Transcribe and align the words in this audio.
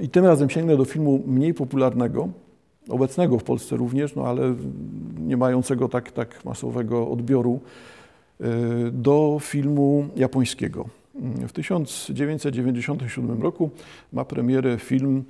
i 0.00 0.08
tym 0.08 0.24
razem 0.24 0.50
sięgnę 0.50 0.76
do 0.76 0.84
filmu 0.84 1.22
mniej 1.26 1.54
popularnego, 1.54 2.28
obecnego 2.88 3.38
w 3.38 3.44
Polsce 3.44 3.76
również, 3.76 4.14
no 4.14 4.26
ale 4.26 4.54
nie 5.18 5.36
mającego 5.36 5.88
tak, 5.88 6.12
tak 6.12 6.44
masowego 6.44 7.08
odbioru, 7.10 7.60
do 8.92 9.38
filmu 9.40 10.08
japońskiego. 10.16 10.88
W 11.48 11.52
1997 11.52 13.42
roku 13.42 13.70
ma 14.12 14.24
premierę 14.24 14.78
film 14.78 15.24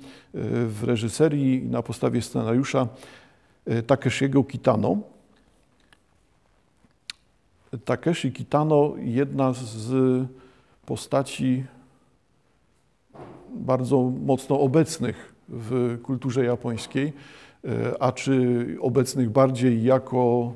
w 0.67 0.79
reżyserii 0.83 1.63
na 1.63 1.81
podstawie 1.81 2.21
scenariusza 2.21 2.87
Takeshiego 3.87 4.43
Kitano. 4.43 4.97
Takeshi 7.85 8.31
Kitano, 8.31 8.93
jedna 8.97 9.53
z 9.53 9.93
postaci 10.85 11.63
bardzo 13.53 14.01
mocno 14.25 14.59
obecnych 14.59 15.35
w 15.49 15.97
kulturze 16.03 16.45
japońskiej, 16.45 17.13
a 17.99 18.11
czy 18.11 18.65
obecnych 18.81 19.29
bardziej 19.29 19.83
jako 19.83 20.53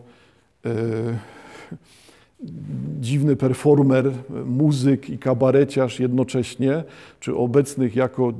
dziwny 2.99 3.35
performer, 3.35 4.11
muzyk 4.45 5.09
i 5.09 5.17
kabareciarz 5.17 5.99
jednocześnie, 5.99 6.83
czy 7.19 7.35
obecnych 7.35 7.95
jako 7.95 8.33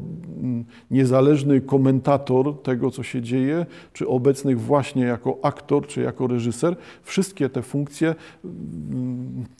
niezależny 0.91 1.61
komentator 1.61 2.61
tego, 2.61 2.91
co 2.91 3.03
się 3.03 3.21
dzieje, 3.21 3.65
czy 3.93 4.07
obecnych 4.07 4.61
właśnie 4.61 5.03
jako 5.03 5.37
aktor, 5.41 5.87
czy 5.87 6.01
jako 6.01 6.27
reżyser. 6.27 6.75
Wszystkie 7.03 7.49
te 7.49 7.61
funkcje, 7.61 8.15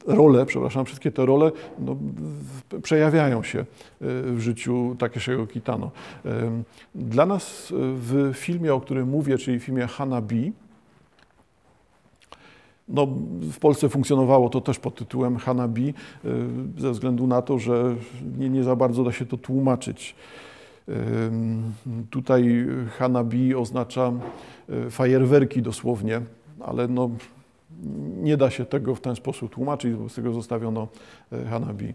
role, 0.05 0.45
przepraszam, 0.45 0.86
wszystkie 0.86 1.11
te 1.11 1.25
role 1.25 1.52
no, 1.80 1.97
przejawiają 2.81 3.44
się 3.44 3.66
w 4.02 4.38
życiu 4.39 4.95
Takeshiego 4.99 5.47
Kitano. 5.47 5.91
Dla 6.95 7.25
nas 7.25 7.73
w 7.77 8.31
filmie, 8.33 8.73
o 8.73 8.81
którym 8.81 9.09
mówię, 9.09 9.38
czyli 9.38 9.59
filmie 9.59 9.88
Hanabi, 9.88 10.53
no, 12.88 13.08
w 13.52 13.59
Polsce 13.59 13.89
funkcjonowało 13.89 14.50
to 14.50 14.61
też 14.61 14.80
pod 14.80 14.95
tytułem 14.95 15.38
Hanabi, 15.38 15.94
y, 16.25 16.81
ze 16.81 16.91
względu 16.91 17.28
na 17.28 17.41
to, 17.41 17.59
że 17.59 17.95
nie, 18.38 18.50
nie 18.50 18.64
za 18.64 18.75
bardzo 18.75 19.03
da 19.03 19.11
się 19.11 19.25
to 19.25 19.38
tłumaczyć. 19.38 20.16
Tutaj 22.09 22.66
Hanabi 22.97 23.56
oznacza 23.56 24.13
y, 24.69 24.91
fajerwerki 24.91 25.61
dosłownie, 25.61 26.22
ale 26.59 26.88
no, 26.88 27.09
nie 28.22 28.38
da 28.38 28.50
się 28.50 28.66
tego 28.66 28.95
w 28.95 29.02
ten 29.02 29.16
sposób 29.16 29.53
tłumaczyć, 29.53 29.94
z 30.11 30.16
tego 30.16 30.33
zostawiono 30.33 30.88
y, 31.33 31.45
Hanabi. 31.45 31.94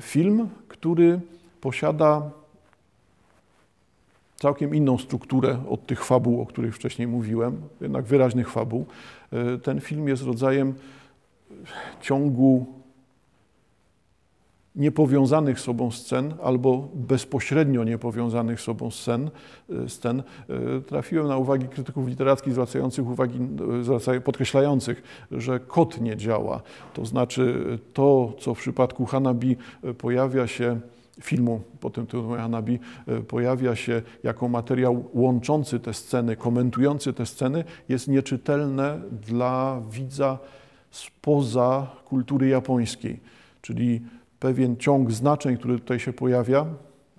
Film, 0.00 0.48
który 0.68 1.20
posiada 1.60 2.30
całkiem 4.36 4.74
inną 4.74 4.98
strukturę 4.98 5.58
od 5.68 5.86
tych 5.86 6.04
fabuł, 6.04 6.40
o 6.40 6.46
których 6.46 6.76
wcześniej 6.76 7.08
mówiłem, 7.08 7.60
jednak 7.80 8.04
wyraźnych 8.04 8.50
fabuł. 8.50 8.86
E, 9.32 9.58
ten 9.58 9.80
film 9.80 10.08
jest 10.08 10.22
rodzajem 10.22 10.74
ciągu 12.00 12.66
niepowiązanych 14.76 15.60
sobą 15.60 15.90
scen 15.90 16.34
albo 16.42 16.88
bezpośrednio 16.94 17.84
niepowiązanych 17.84 18.60
sobą 18.60 18.90
scen, 18.90 19.30
e, 19.70 19.88
scen. 19.88 20.22
E, 20.48 20.80
trafiłem 20.80 21.28
na 21.28 21.36
uwagi 21.36 21.68
krytyków 21.68 22.08
literackich 22.08 22.52
zwracających 22.52 23.06
uwagi, 23.06 23.38
podkreślających, 24.24 25.26
że 25.30 25.60
kod 25.60 26.00
nie 26.00 26.16
działa. 26.16 26.62
To 26.94 27.04
znaczy 27.04 27.78
to, 27.92 28.32
co 28.38 28.54
w 28.54 28.58
przypadku 28.58 29.06
Hanabi 29.06 29.56
pojawia 29.98 30.46
się 30.46 30.80
filmu 31.20 31.62
pod 31.80 31.94
tytułem 31.94 32.40
Hanabi 32.40 32.78
e, 33.06 33.20
pojawia 33.20 33.76
się 33.76 34.02
jako 34.22 34.48
materiał 34.48 35.04
łączący 35.14 35.80
te 35.80 35.94
sceny, 35.94 36.36
komentujący 36.36 37.12
te 37.12 37.26
sceny, 37.26 37.64
jest 37.88 38.08
nieczytelne 38.08 39.00
dla 39.26 39.82
widza 39.90 40.38
spoza 40.90 41.86
kultury 42.04 42.48
japońskiej. 42.48 43.20
Czyli 43.62 44.00
pewien 44.38 44.76
ciąg 44.76 45.12
znaczeń, 45.12 45.56
który 45.56 45.78
tutaj 45.78 46.00
się 46.00 46.12
pojawia, 46.12 46.66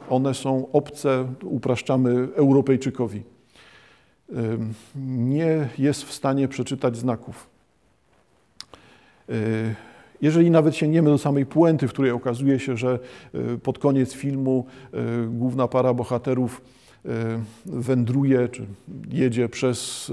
one 0.09 0.33
są 0.33 0.71
obce, 0.71 1.33
upraszczamy 1.43 2.27
Europejczykowi. 2.35 3.23
Nie 4.95 5.69
jest 5.77 6.03
w 6.03 6.13
stanie 6.13 6.47
przeczytać 6.47 6.97
znaków. 6.97 7.49
Jeżeli 10.21 10.51
nawet 10.51 10.75
sięgniemy 10.75 11.09
do 11.09 11.17
samej 11.17 11.45
puenty, 11.45 11.87
w 11.87 11.93
której 11.93 12.11
okazuje 12.11 12.59
się, 12.59 12.77
że 12.77 12.99
e, 13.33 13.57
pod 13.57 13.79
koniec 13.79 14.13
filmu 14.13 14.65
e, 14.93 14.97
główna 15.27 15.67
para 15.67 15.93
bohaterów 15.93 16.61
e, 17.05 17.09
wędruje 17.65 18.49
czy 18.49 18.65
jedzie 19.11 19.49
przez 19.49 20.11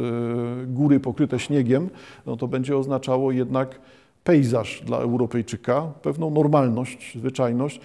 góry 0.66 1.00
pokryte 1.00 1.38
śniegiem, 1.38 1.90
no 2.26 2.36
to 2.36 2.48
będzie 2.48 2.76
oznaczało 2.76 3.32
jednak 3.32 3.80
pejzaż 4.24 4.82
dla 4.86 4.98
Europejczyka, 4.98 5.82
pewną 6.02 6.30
normalność, 6.30 7.18
zwyczajność. 7.18 7.80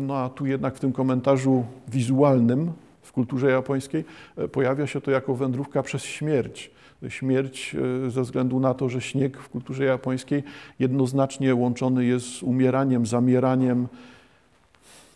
No 0.00 0.16
a 0.16 0.28
tu 0.28 0.46
jednak 0.46 0.76
w 0.76 0.80
tym 0.80 0.92
komentarzu 0.92 1.64
wizualnym 1.88 2.72
kulturze 3.18 3.50
japońskiej 3.50 4.04
pojawia 4.52 4.86
się 4.86 5.00
to 5.00 5.10
jako 5.10 5.34
wędrówka 5.34 5.82
przez 5.82 6.02
śmierć 6.02 6.70
śmierć 7.08 7.76
e, 8.06 8.10
ze 8.10 8.22
względu 8.22 8.60
na 8.60 8.74
to, 8.74 8.88
że 8.88 9.00
śnieg 9.00 9.38
w 9.38 9.48
kulturze 9.48 9.84
japońskiej 9.84 10.42
jednoznacznie 10.78 11.54
łączony 11.54 12.04
jest 12.04 12.26
z 12.26 12.42
umieraniem, 12.42 13.06
zamieraniem, 13.06 13.88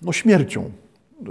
no 0.02 0.12
śmiercią. 0.12 0.70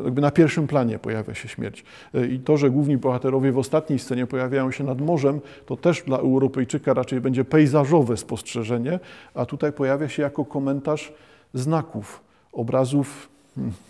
Jakby 0.03 0.21
na 0.21 0.31
pierwszym 0.31 0.67
planie 0.67 0.99
pojawia 0.99 1.33
się 1.33 1.47
śmierć. 1.47 1.83
E, 2.13 2.27
I 2.27 2.39
to, 2.39 2.57
że 2.57 2.69
główni 2.69 2.97
bohaterowie 2.97 3.51
w 3.51 3.57
ostatniej 3.57 3.99
scenie 3.99 4.27
pojawiają 4.27 4.71
się 4.71 4.83
nad 4.83 5.01
morzem, 5.01 5.41
to 5.65 5.77
też 5.77 6.03
dla 6.03 6.17
Europejczyka 6.17 6.93
raczej 6.93 7.21
będzie 7.21 7.45
pejzażowe 7.45 8.17
spostrzeżenie, 8.17 8.99
a 9.33 9.45
tutaj 9.45 9.73
pojawia 9.73 10.09
się 10.09 10.23
jako 10.23 10.45
komentarz 10.45 11.13
znaków, 11.53 12.21
obrazów 12.51 13.30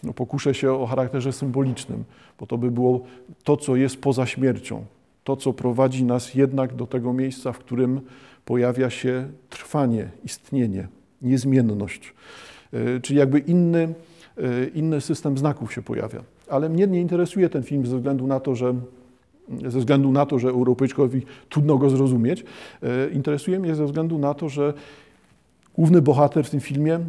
no 0.03 0.13
pokuszę 0.13 0.53
się 0.53 0.73
o 0.73 0.85
charakterze 0.85 1.33
symbolicznym, 1.33 2.03
bo 2.39 2.47
to 2.47 2.57
by 2.57 2.71
było 2.71 3.01
to, 3.43 3.57
co 3.57 3.75
jest 3.75 4.01
poza 4.01 4.25
śmiercią, 4.25 4.85
to, 5.23 5.35
co 5.35 5.53
prowadzi 5.53 6.03
nas 6.03 6.33
jednak 6.33 6.75
do 6.75 6.87
tego 6.87 7.13
miejsca, 7.13 7.51
w 7.51 7.59
którym 7.59 8.01
pojawia 8.45 8.89
się 8.89 9.27
trwanie, 9.49 10.09
istnienie, 10.23 10.87
niezmienność. 11.21 12.13
E, 12.73 12.99
czyli 12.99 13.19
jakby 13.19 13.39
inny, 13.39 13.93
e, 14.37 14.67
inny 14.67 15.01
system 15.01 15.37
znaków 15.37 15.73
się 15.73 15.81
pojawia. 15.81 16.23
Ale 16.49 16.69
mnie 16.69 16.87
nie 16.87 17.01
interesuje 17.01 17.49
ten 17.49 17.63
film 17.63 17.85
ze 17.85 17.97
względu 17.97 18.27
na 18.27 18.39
to, 18.39 18.55
że 18.55 18.75
ze 19.67 19.79
względu 19.79 20.11
na 20.11 20.25
to, 20.25 20.39
że 20.39 20.49
Europejczykowi 20.49 21.21
trudno 21.49 21.77
go 21.77 21.89
zrozumieć. 21.89 22.43
E, 22.83 23.09
interesuje 23.09 23.59
mnie 23.59 23.75
ze 23.75 23.85
względu 23.85 24.17
na 24.17 24.33
to, 24.33 24.49
że 24.49 24.73
główny 25.73 26.01
bohater 26.01 26.45
w 26.45 26.49
tym 26.49 26.59
filmie 26.59 26.99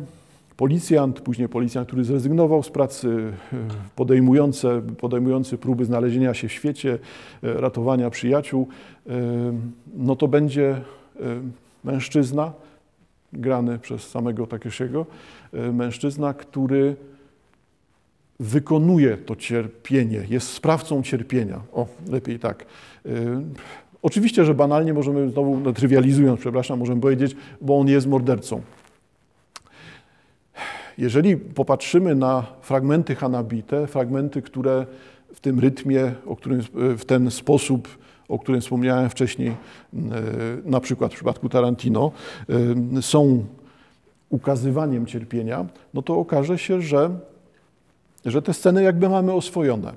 policjant, 0.57 1.21
później 1.21 1.49
policjant, 1.49 1.89
który 1.89 2.05
zrezygnował 2.05 2.63
z 2.63 2.71
pracy, 2.71 3.33
e, 3.53 3.57
podejmujący, 4.99 5.59
próby 5.61 5.85
znalezienia 5.85 6.35
się 6.35 6.49
w 6.49 6.53
świecie, 6.53 6.99
e, 7.43 7.53
ratowania 7.53 8.11
przyjaciół, 8.11 8.69
e, 9.07 9.13
no 9.97 10.17
to 10.17 10.29
będzie 10.29 10.81
mężczyzna, 11.85 12.53
grany 13.33 13.79
przez 13.79 14.09
samego 14.09 14.47
Takeshiego, 14.47 15.07
mężczyzna, 15.73 16.35
który 16.35 16.97
wykonuje 18.41 19.17
to 19.17 19.37
cierpienie, 19.37 20.27
jest 20.31 20.49
sprawcą 20.49 21.03
cierpienia. 21.03 21.61
O, 21.73 21.87
lepiej 22.09 22.39
tak. 22.39 22.67
Oczywiście, 24.03 24.45
że 24.45 24.55
banalnie 24.55 24.95
możemy, 24.95 25.31
znowu 25.31 25.61
no, 25.61 25.73
trywializując, 25.73 26.41
przepraszam, 26.41 26.79
możemy 26.79 27.01
powiedzieć, 27.01 27.37
bo 27.61 27.79
on 27.79 27.89
jest 27.89 28.07
mordercą. 28.07 28.63
Jeżeli 30.99 31.37
popatrzymy 31.37 32.15
na 32.15 32.47
fragmenty 32.61 33.15
Hanabite, 33.15 33.87
fragmenty, 33.87 34.43
które 34.43 34.87
w 35.35 35.41
tym 35.41 35.61
rytmie, 35.61 36.13
o 36.27 36.37
którym, 36.37 36.63
w 36.75 37.05
ten 37.05 37.31
sposób, 37.31 37.89
o 38.29 38.39
którym 38.39 38.61
wspomniałem 38.61 39.11
wcześniej, 39.11 39.49
e, 39.49 39.55
na 40.65 40.81
przykład 40.81 41.13
w 41.13 41.15
przypadku 41.15 41.49
Tarantino, 41.49 42.13
e, 42.99 43.03
są 43.03 43.45
ukazywaniem 44.31 45.07
cierpienia, 45.07 45.67
no 45.95 46.03
to 46.03 46.19
okaże 46.19 46.59
się, 46.59 46.83
że, 46.83 47.11
że 48.25 48.43
te 48.43 48.55
sceny 48.55 48.83
jakby 48.83 49.09
mamy 49.09 49.33
oswojone. 49.33 49.93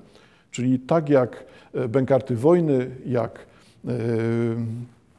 Czyli 0.52 0.80
tak 0.80 1.10
jak 1.10 1.46
e, 1.74 1.88
Bękarty 1.88 2.36
Wojny, 2.36 2.90
jak 3.06 3.46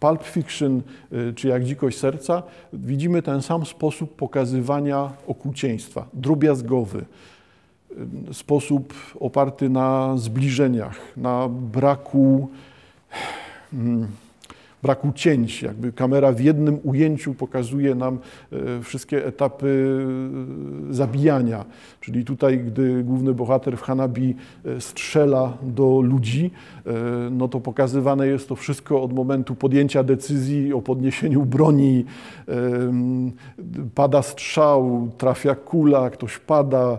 Pulp 0.01 0.23
Fiction 0.23 0.83
y, 1.13 1.33
czy 1.35 1.49
jak 1.49 1.65
Dzikość 1.65 1.99
Serca, 1.99 2.43
widzimy 2.73 3.23
ten 3.23 3.43
sam 3.43 3.67
sposób 3.67 4.17
pokazywania 4.17 5.13
okrucieństwa, 5.27 6.07
drobiazgowy, 6.13 7.05
y, 8.31 8.35
sposób 8.35 8.95
oparty 9.21 9.69
na 9.69 10.17
zbliżeniach, 10.17 10.99
na 11.17 11.49
braku, 11.49 12.49
hmm, 13.71 14.09
braku 14.83 15.13
cięć. 15.15 15.63
Jakby 15.63 15.93
kamera 15.93 16.33
w 16.33 16.41
jednym 16.41 16.79
ujęciu 16.83 17.35
pokazuje 17.35 17.95
nam 17.95 18.19
e, 18.53 18.83
wszystkie 18.83 19.27
etapy 19.27 19.99
e, 20.91 20.95
zabijania. 20.95 21.65
Czyli 22.01 22.25
tutaj, 22.25 22.59
gdy 22.59 23.03
główny 23.05 23.35
bohater 23.35 23.77
w 23.77 23.83
Hanabi 23.83 24.35
e, 24.65 24.81
strzela 24.81 25.53
do 25.63 26.01
ludzi, 26.01 26.51
no 27.31 27.49
to 27.49 27.61
pokazywane 27.61 28.27
jest 28.27 28.49
to 28.49 28.57
wszystko 28.57 29.03
od 29.03 29.13
momentu 29.13 29.55
podjęcia 29.55 30.03
decyzji 30.03 30.73
o 30.73 30.83
podniesieniu 30.83 31.45
broni. 31.45 32.05
Pada 33.95 34.23
strzał, 34.23 35.09
trafia 35.19 35.55
kula, 35.55 36.11
ktoś 36.11 36.39
pada, 36.39 36.99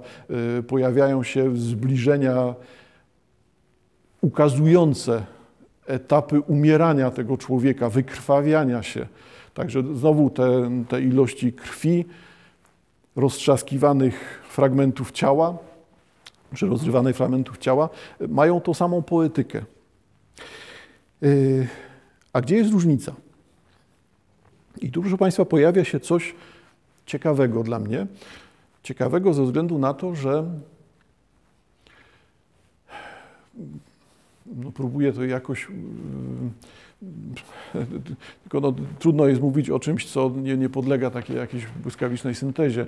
pojawiają 0.67 1.23
się 1.23 1.57
zbliżenia 1.57 2.55
ukazujące 4.21 5.23
etapy 5.87 6.41
umierania 6.41 7.11
tego 7.11 7.37
człowieka, 7.37 7.89
wykrwawiania 7.89 8.83
się. 8.83 9.07
Także 9.53 9.83
znowu 9.95 10.29
te, 10.29 10.71
te 10.89 11.01
ilości 11.01 11.53
krwi, 11.53 12.05
roztrzaskiwanych 13.15 14.43
fragmentów 14.49 15.11
ciała, 15.11 15.57
czy 16.55 16.67
rozrywanych 16.67 17.15
fragmentów 17.15 17.57
ciała, 17.57 17.89
mają 18.27 18.61
tą 18.61 18.73
samą 18.73 19.01
poetykę. 19.01 19.65
Yy, 21.21 21.67
a 22.33 22.41
gdzie 22.41 22.55
jest 22.55 22.71
różnica? 22.71 23.15
I 24.81 24.91
tu, 24.91 25.01
proszę 25.01 25.17
Państwa, 25.17 25.45
pojawia 25.45 25.83
się 25.83 25.99
coś 25.99 26.35
ciekawego 27.05 27.63
dla 27.63 27.79
mnie. 27.79 28.07
Ciekawego 28.83 29.33
ze 29.33 29.43
względu 29.43 29.79
na 29.79 29.93
to, 29.93 30.15
że 30.15 30.45
no, 34.55 34.71
próbuję 34.71 35.13
to 35.13 35.25
jakoś. 35.25 35.67
Yy, 35.71 37.07
tylko 38.43 38.59
no, 38.59 38.73
trudno 38.99 39.27
jest 39.27 39.41
mówić 39.41 39.69
o 39.69 39.79
czymś, 39.79 40.05
co 40.05 40.29
nie, 40.29 40.57
nie 40.57 40.69
podlega 40.69 41.09
takiej 41.11 41.35
jakiejś 41.35 41.65
błyskawicznej 41.83 42.35
syntezie, 42.35 42.85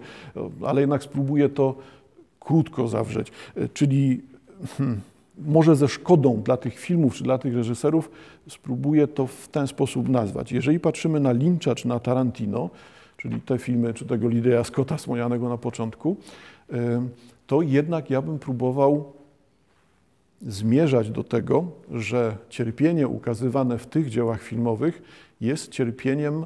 ale 0.66 0.82
jednak 0.82 1.04
spróbuję 1.04 1.50
to 1.50 1.76
krótko 2.40 2.88
zawrzeć. 2.88 3.32
Czyli 3.74 4.22
hmm, 4.78 5.02
może 5.38 5.76
ze 5.76 5.88
szkodą 5.88 6.42
dla 6.42 6.58
tych 6.58 6.80
filmów 6.80 7.16
czy 7.16 7.24
dla 7.24 7.38
tych 7.38 7.56
reżyserów 7.56 8.12
spróbuję 8.50 9.08
to 9.08 9.28
w 9.28 9.48
ten 9.48 9.68
sposób 9.68 10.10
nazwać. 10.10 10.52
Jeżeli 10.52 10.80
patrzymy 10.80 11.20
na 11.20 11.32
Lyncha 11.32 11.76
czy 11.76 11.88
na 11.88 12.00
Tarantino, 12.00 12.70
czyli 13.18 13.42
te 13.42 13.58
filmy, 13.58 13.94
czy 13.94 14.06
tego 14.06 14.30
Lideja 14.30 14.64
Scotta 14.64 14.98
wspomnianego 14.98 15.50
na 15.50 15.58
początku, 15.58 16.18
yy, 16.72 16.78
to 17.48 17.62
jednak 17.62 18.10
ja 18.10 18.22
bym 18.22 18.40
próbował 18.40 19.19
zmierzać 20.42 21.10
do 21.10 21.24
tego, 21.24 21.72
że 21.92 22.38
cierpienie 22.50 23.08
ukazywane 23.08 23.78
w 23.78 23.88
tych 23.88 24.10
dziełach 24.10 24.42
filmowych 24.42 25.02
jest 25.42 25.72
cierpieniem 25.72 26.46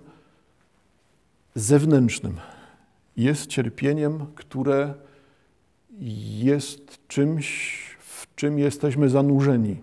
zewnętrznym. 1.55 2.37
Jest 3.17 3.47
cierpieniem, 3.47 4.25
które 4.35 4.93
jest 6.39 7.07
czymś, 7.07 7.79
w 7.99 8.35
czym 8.35 8.59
jesteśmy 8.59 9.09
zanurzeni. 9.09 9.77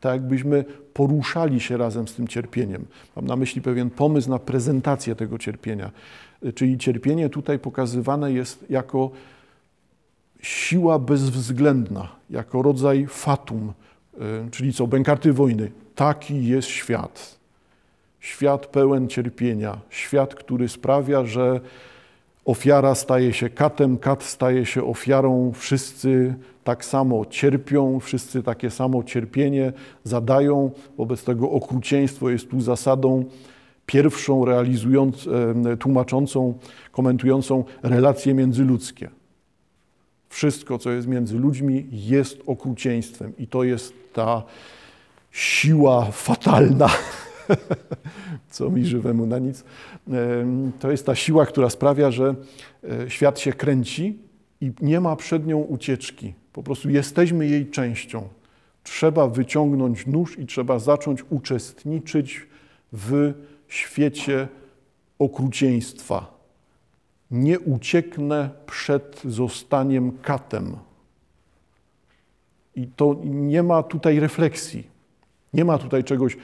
Tak 0.00 0.12
jakbyśmy 0.12 0.64
poruszali 0.94 1.60
się 1.60 1.76
razem 1.76 2.08
z 2.08 2.14
tym 2.14 2.28
cierpieniem. 2.28 2.86
Mam 3.16 3.26
na 3.26 3.36
myśli 3.36 3.62
pewien 3.62 3.90
pomysł 3.90 4.30
na 4.30 4.38
prezentację 4.38 5.14
tego 5.14 5.38
cierpienia. 5.38 5.90
Czyli 6.54 6.78
cierpienie 6.78 7.28
tutaj 7.28 7.58
pokazywane 7.58 8.32
jest 8.32 8.70
jako 8.70 9.10
siła 10.42 10.98
bezwzględna, 10.98 12.08
jako 12.30 12.62
rodzaj 12.62 13.06
fatum, 13.08 13.72
y, 14.14 14.50
czyli 14.50 14.72
co, 14.72 14.86
bękarty 14.86 15.32
wojny. 15.32 15.70
Taki 15.94 16.46
jest 16.46 16.68
świat. 16.68 17.38
Świat 18.20 18.66
pełen 18.66 19.08
cierpienia, 19.08 19.78
świat, 19.90 20.34
który 20.34 20.68
sprawia, 20.68 21.24
że 21.24 21.60
ofiara 22.44 22.94
staje 22.94 23.32
się 23.32 23.50
katem, 23.50 23.98
kat 23.98 24.22
staje 24.22 24.66
się 24.66 24.84
ofiarą, 24.84 25.52
wszyscy 25.54 26.34
tak 26.64 26.84
samo 26.84 27.26
cierpią, 27.26 28.00
wszyscy 28.00 28.42
takie 28.42 28.70
samo 28.70 29.02
cierpienie 29.02 29.72
zadają, 30.04 30.70
wobec 30.96 31.24
tego 31.24 31.50
okrucieństwo 31.50 32.30
jest 32.30 32.50
tu 32.50 32.60
zasadą 32.60 33.24
pierwszą 33.86 34.44
realizując, 34.44 35.28
tłumaczącą, 35.78 36.54
komentującą 36.92 37.64
relacje 37.82 38.34
międzyludzkie. 38.34 39.17
Wszystko, 40.28 40.78
co 40.78 40.90
jest 40.90 41.08
między 41.08 41.38
ludźmi, 41.38 41.86
jest 41.92 42.38
okrucieństwem 42.46 43.32
i 43.38 43.46
to 43.46 43.64
jest 43.64 43.94
ta 44.12 44.42
siła 45.30 46.10
fatalna, 46.10 46.88
co 48.50 48.70
mi 48.70 48.84
żywemu 48.84 49.26
na 49.26 49.38
nic. 49.38 49.64
To 50.80 50.90
jest 50.90 51.06
ta 51.06 51.14
siła, 51.14 51.46
która 51.46 51.70
sprawia, 51.70 52.10
że 52.10 52.34
e, 52.84 53.10
świat 53.10 53.40
się 53.40 53.52
kręci 53.52 54.18
i 54.60 54.72
nie 54.80 55.00
ma 55.00 55.16
przed 55.16 55.46
nią 55.46 55.58
ucieczki. 55.58 56.34
Po 56.52 56.62
prostu 56.62 56.90
jesteśmy 56.90 57.46
jej 57.46 57.70
częścią. 57.70 58.28
Trzeba 58.82 59.28
wyciągnąć 59.28 60.06
nóż 60.06 60.38
i 60.38 60.46
trzeba 60.46 60.78
zacząć 60.78 61.24
uczestniczyć 61.30 62.46
w 62.92 63.32
świecie 63.68 64.48
okrucieństwa 65.18 66.37
nie 67.30 67.60
ucieknę 67.60 68.50
przed 68.66 69.22
zostaniem 69.24 70.12
katem. 70.22 70.76
I 72.76 72.86
to 72.86 73.16
nie 73.24 73.62
ma 73.62 73.82
tutaj 73.82 74.20
refleksji. 74.20 74.86
Nie 75.54 75.64
ma 75.64 75.78
tutaj 75.78 76.04
czegoś, 76.04 76.36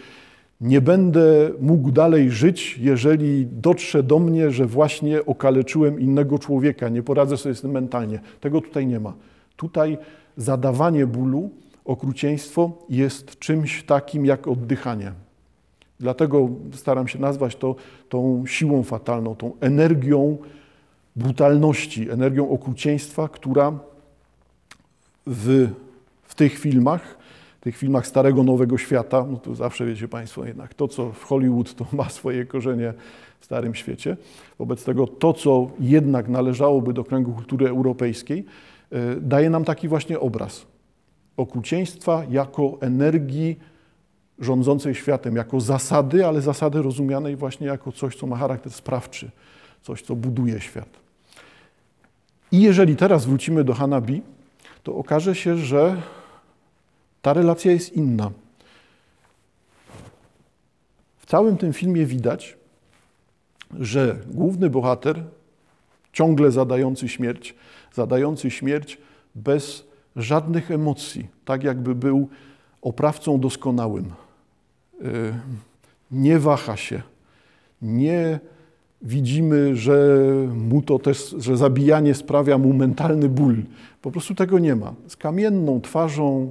nie 0.61 0.81
będę 0.81 1.51
mógł 1.61 1.91
dalej 1.91 2.31
żyć, 2.31 2.79
jeżeli 2.79 3.47
dotrze 3.47 4.03
do 4.03 4.19
mnie, 4.19 4.51
że 4.51 4.67
właśnie 4.67 5.27
okaleczyłem 5.27 6.01
innego 6.01 6.39
człowieka, 6.39 6.89
nie 6.89 7.03
poradzę 7.03 7.37
sobie 7.37 7.55
z 7.55 7.61
tym 7.61 7.71
mentalnie. 7.71 8.21
Tego 8.41 8.61
tutaj 8.61 8.87
nie 8.87 9.01
ma. 9.01 9.15
Tutaj 9.57 9.99
zadawanie 10.37 11.07
bólu, 11.07 11.51
okrucieństwo 11.85 12.73
jest 12.89 13.39
czymś 13.39 13.83
takim 13.83 14.27
jak 14.27 14.49
oddychanie. 14.49 15.13
Dlatego 16.01 16.49
staram 16.73 17.09
się 17.09 17.19
nazwać 17.19 17.57
to 17.57 17.77
tą 18.09 18.47
siłą 18.47 18.83
fatalną, 18.83 19.37
tą 19.37 19.53
energią, 19.61 20.39
brutalności, 21.17 22.11
energią 22.11 22.51
okrucieństwa, 22.51 23.29
która 23.29 23.73
w, 25.27 25.69
w 26.23 26.35
tych 26.35 26.59
filmach, 26.59 27.19
tych 27.61 27.77
filmach 27.77 28.07
Starego 28.07 28.43
Nowego 28.43 28.79
Świata, 28.79 29.27
no 29.31 29.37
to 29.37 29.55
zawsze 29.55 29.87
wiecie 29.87 30.09
Państwo 30.09 30.45
jednak, 30.45 30.75
to 30.75 30.89
co 30.89 31.13
w 31.13 31.25
Hollywood 31.25 31.75
to 31.75 31.87
ma 31.93 32.09
swoje 32.09 32.47
korzenie 32.47 32.95
w 33.41 33.45
Starym 33.45 33.75
Świecie. 33.75 34.17
Wobec 34.59 34.85
tego 34.85 35.07
to, 35.07 35.33
co 35.33 35.71
jednak 35.81 36.29
należałoby 36.29 36.93
do 36.93 37.05
kręgu 37.05 37.33
kultury 37.33 37.69
europejskiej, 37.69 38.45
e, 38.93 39.17
daje 39.17 39.51
nam 39.51 39.65
taki 39.65 39.89
właśnie 39.89 40.21
obraz 40.21 40.67
okrucieństwa 41.37 42.23
jako 42.31 42.79
energii 42.81 43.59
rządzącej 44.39 44.95
światem, 44.95 45.37
jako 45.37 45.61
zasady, 45.61 46.27
ale 46.27 46.41
zasady 46.41 46.83
rozumianej 46.83 47.37
właśnie 47.37 47.67
jako 47.67 47.93
coś, 47.93 48.17
co 48.17 48.27
ma 48.27 48.37
charakter 48.37 48.73
sprawczy, 48.73 49.31
coś, 49.83 50.03
co 50.03 50.17
buduje 50.17 50.61
świat. 50.61 51.04
I 52.55 52.61
jeżeli 52.61 52.97
teraz 52.97 53.27
wrócimy 53.27 53.65
do 53.65 53.75
Hanabi, 53.75 54.23
to 54.83 54.95
okaże 54.97 55.35
się, 55.35 55.57
że 55.57 56.03
ta 57.23 57.33
relacja 57.33 57.73
jest 57.73 57.93
inna. 57.93 58.31
W 61.19 61.27
całym 61.27 61.57
tym 61.57 61.73
filmie 61.73 62.07
widać, 62.07 62.57
że 63.81 64.19
główny 64.27 64.71
bohater, 64.71 65.25
ciągle 66.13 66.51
zadający 66.51 67.09
śmierć, 67.09 67.55
zadający 67.95 68.51
śmierć 68.51 68.99
bez 69.35 69.85
żadnych 70.17 70.71
emocji, 70.71 71.27
tak 71.45 71.63
jakby 71.63 71.95
był 71.95 72.29
oprawcą 72.83 73.41
doskonałym. 73.41 74.13
Y, 75.03 75.35
nie 76.11 76.39
waha 76.39 76.77
się, 76.77 77.03
nie 77.83 78.41
widzimy, 79.05 79.77
że 79.77 80.19
mu 80.55 80.83
to 80.83 80.99
też, 80.99 81.35
że 81.39 81.57
zabijanie 81.57 82.15
sprawia 82.15 82.59
mu 82.59 82.73
mentalny 82.73 83.29
ból. 83.29 83.57
Po 84.03 84.11
prostu 84.11 84.35
tego 84.35 84.59
nie 84.59 84.77
ma. 84.77 84.95
Z 85.09 85.17
kamienną 85.17 85.81
twarzą, 85.81 86.51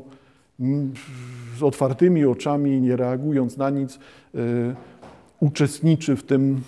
z 1.57 1.63
otwartymi 1.63 2.25
oczami, 2.25 2.81
nie 2.81 2.95
reagując 2.95 3.57
na 3.57 3.69
nic, 3.69 3.99
y, 4.35 4.75
uczestniczy 5.39 6.15
w 6.15 6.23
tym 6.23 6.61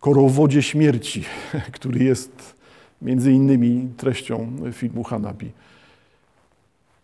korowodzie 0.00 0.62
śmierci, 0.62 1.24
który 1.76 2.04
jest 2.04 2.54
między 3.02 3.32
innymi 3.32 3.88
treścią 3.96 4.52
filmu 4.72 5.04
Hanabi. 5.04 5.50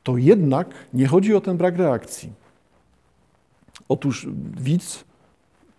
To 0.02 0.16
jednak 0.16 0.74
nie 0.94 1.06
chodzi 1.06 1.34
o 1.34 1.40
ten 1.40 1.56
brak 1.56 1.76
reakcji. 1.76 2.32
Otóż 3.88 4.28
widz 4.60 5.04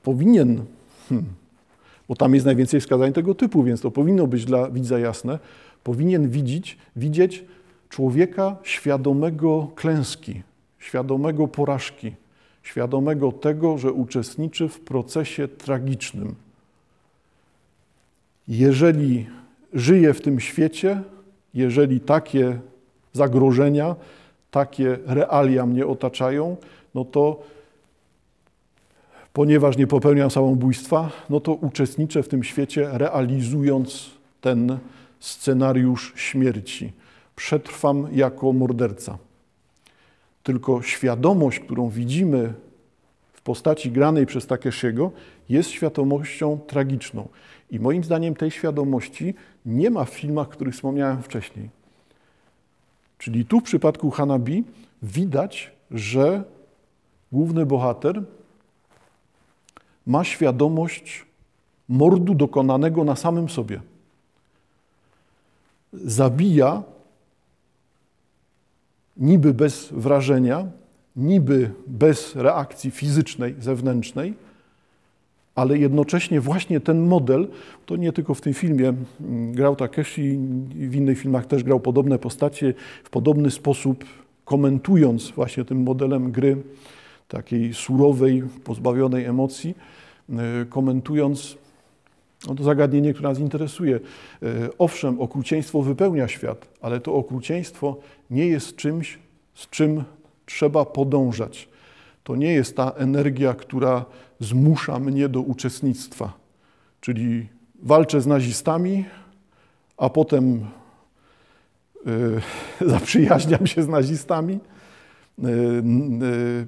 powinien 0.03 0.65
hmm, 1.11 1.33
bo 2.07 2.15
tam 2.15 2.33
jest 2.33 2.45
najwięcej 2.45 2.79
wskazań 2.79 3.13
tego 3.13 3.35
typu, 3.35 3.63
więc 3.63 3.81
to 3.81 3.91
powinno 3.91 4.27
być 4.27 4.45
dla 4.45 4.69
widza 4.69 4.99
jasne, 4.99 5.39
powinien 5.83 6.29
widzieć, 6.29 6.77
widzieć 6.95 7.43
człowieka 7.89 8.55
świadomego 8.63 9.67
klęski, 9.75 10.41
świadomego 10.79 11.47
porażki, 11.47 12.15
świadomego 12.63 13.31
tego, 13.31 13.77
że 13.77 13.91
uczestniczy 13.91 14.69
w 14.69 14.79
procesie 14.79 15.47
tragicznym. 15.47 16.35
Jeżeli 18.47 19.27
żyję 19.73 20.13
w 20.13 20.21
tym 20.21 20.39
świecie, 20.39 21.01
jeżeli 21.53 21.99
takie 21.99 22.59
zagrożenia, 23.13 23.95
takie 24.51 24.97
realia 25.05 25.65
mnie 25.65 25.87
otaczają, 25.87 26.57
no 26.95 27.05
to 27.05 27.43
ponieważ 29.33 29.77
nie 29.77 29.87
popełniam 29.87 30.31
samobójstwa, 30.31 31.09
no 31.29 31.39
to 31.39 31.53
uczestniczę 31.53 32.23
w 32.23 32.27
tym 32.27 32.43
świecie, 32.43 32.89
realizując 32.91 34.09
ten 34.41 34.77
scenariusz 35.19 36.13
śmierci. 36.15 36.93
Przetrwam 37.35 38.07
jako 38.11 38.53
morderca. 38.53 39.17
Tylko 40.43 40.81
świadomość, 40.81 41.59
którą 41.59 41.89
widzimy 41.89 42.53
w 43.33 43.41
postaci 43.41 43.91
granej 43.91 44.25
przez 44.25 44.47
Takeshiego, 44.47 45.11
jest 45.49 45.69
świadomością 45.69 46.59
tragiczną. 46.67 47.27
I 47.71 47.79
moim 47.79 48.03
zdaniem 48.03 48.35
tej 48.35 48.51
świadomości 48.51 49.33
nie 49.65 49.89
ma 49.89 50.05
w 50.05 50.09
filmach, 50.09 50.47
o 50.47 50.51
których 50.51 50.73
wspomniałem 50.73 51.23
wcześniej. 51.23 51.69
Czyli 53.17 53.45
tu 53.45 53.59
w 53.59 53.63
przypadku 53.63 54.11
Hanabi 54.11 54.63
widać, 55.03 55.71
że 55.91 56.43
główny 57.31 57.65
bohater 57.65 58.23
ma 60.07 60.23
świadomość 60.23 61.25
mordu 61.89 62.33
dokonanego 62.33 63.03
na 63.03 63.15
samym 63.15 63.49
sobie. 63.49 63.81
Zabija 65.93 66.83
niby 69.17 69.53
bez 69.53 69.89
wrażenia, 69.91 70.67
niby 71.15 71.71
bez 71.87 72.35
reakcji 72.35 72.91
fizycznej, 72.91 73.55
zewnętrznej, 73.59 74.33
ale 75.55 75.77
jednocześnie 75.77 76.41
właśnie 76.41 76.79
ten 76.79 77.07
model, 77.07 77.47
to 77.85 77.95
nie 77.95 78.13
tylko 78.13 78.33
w 78.33 78.41
tym 78.41 78.53
filmie 78.53 78.93
mm, 79.21 79.51
grał 79.51 79.75
Takeshi, 79.75 80.37
w 80.69 80.95
innych 80.95 81.19
filmach 81.19 81.45
też 81.45 81.63
grał 81.63 81.79
podobne 81.79 82.19
postacie, 82.19 82.73
w 83.03 83.09
podobny 83.09 83.51
sposób 83.51 84.05
komentując 84.45 85.31
właśnie 85.31 85.65
tym 85.65 85.83
modelem 85.83 86.31
gry, 86.31 86.57
takiej 87.31 87.73
surowej, 87.73 88.43
pozbawionej 88.63 89.25
emocji, 89.25 89.75
e, 90.29 90.65
komentując 90.65 91.57
no 92.47 92.55
to 92.55 92.63
zagadnienie, 92.63 93.13
które 93.13 93.29
nas 93.29 93.39
interesuje. 93.39 93.95
E, 93.95 94.49
owszem, 94.77 95.21
okrucieństwo 95.21 95.81
wypełnia 95.81 96.27
świat, 96.27 96.67
ale 96.81 96.99
to 96.99 97.13
okrucieństwo 97.13 97.97
nie 98.29 98.47
jest 98.47 98.75
czymś, 98.75 99.19
z 99.53 99.69
czym 99.69 100.03
trzeba 100.45 100.85
podążać. 100.85 101.69
To 102.23 102.35
nie 102.35 102.53
jest 102.53 102.75
ta 102.75 102.91
energia, 102.91 103.53
która 103.53 104.05
zmusza 104.39 104.99
mnie 104.99 105.29
do 105.29 105.41
uczestnictwa. 105.41 106.33
Czyli 107.01 107.47
walczę 107.83 108.21
z 108.21 108.27
nazistami, 108.27 109.05
a 109.97 110.09
potem 110.09 110.65
yy, 112.05 112.41
zaprzyjaźniam 112.93 113.67
się 113.67 113.83
z 113.83 113.87
nazistami, 113.87 114.59
yy, 115.37 115.49
yy, 116.21 116.65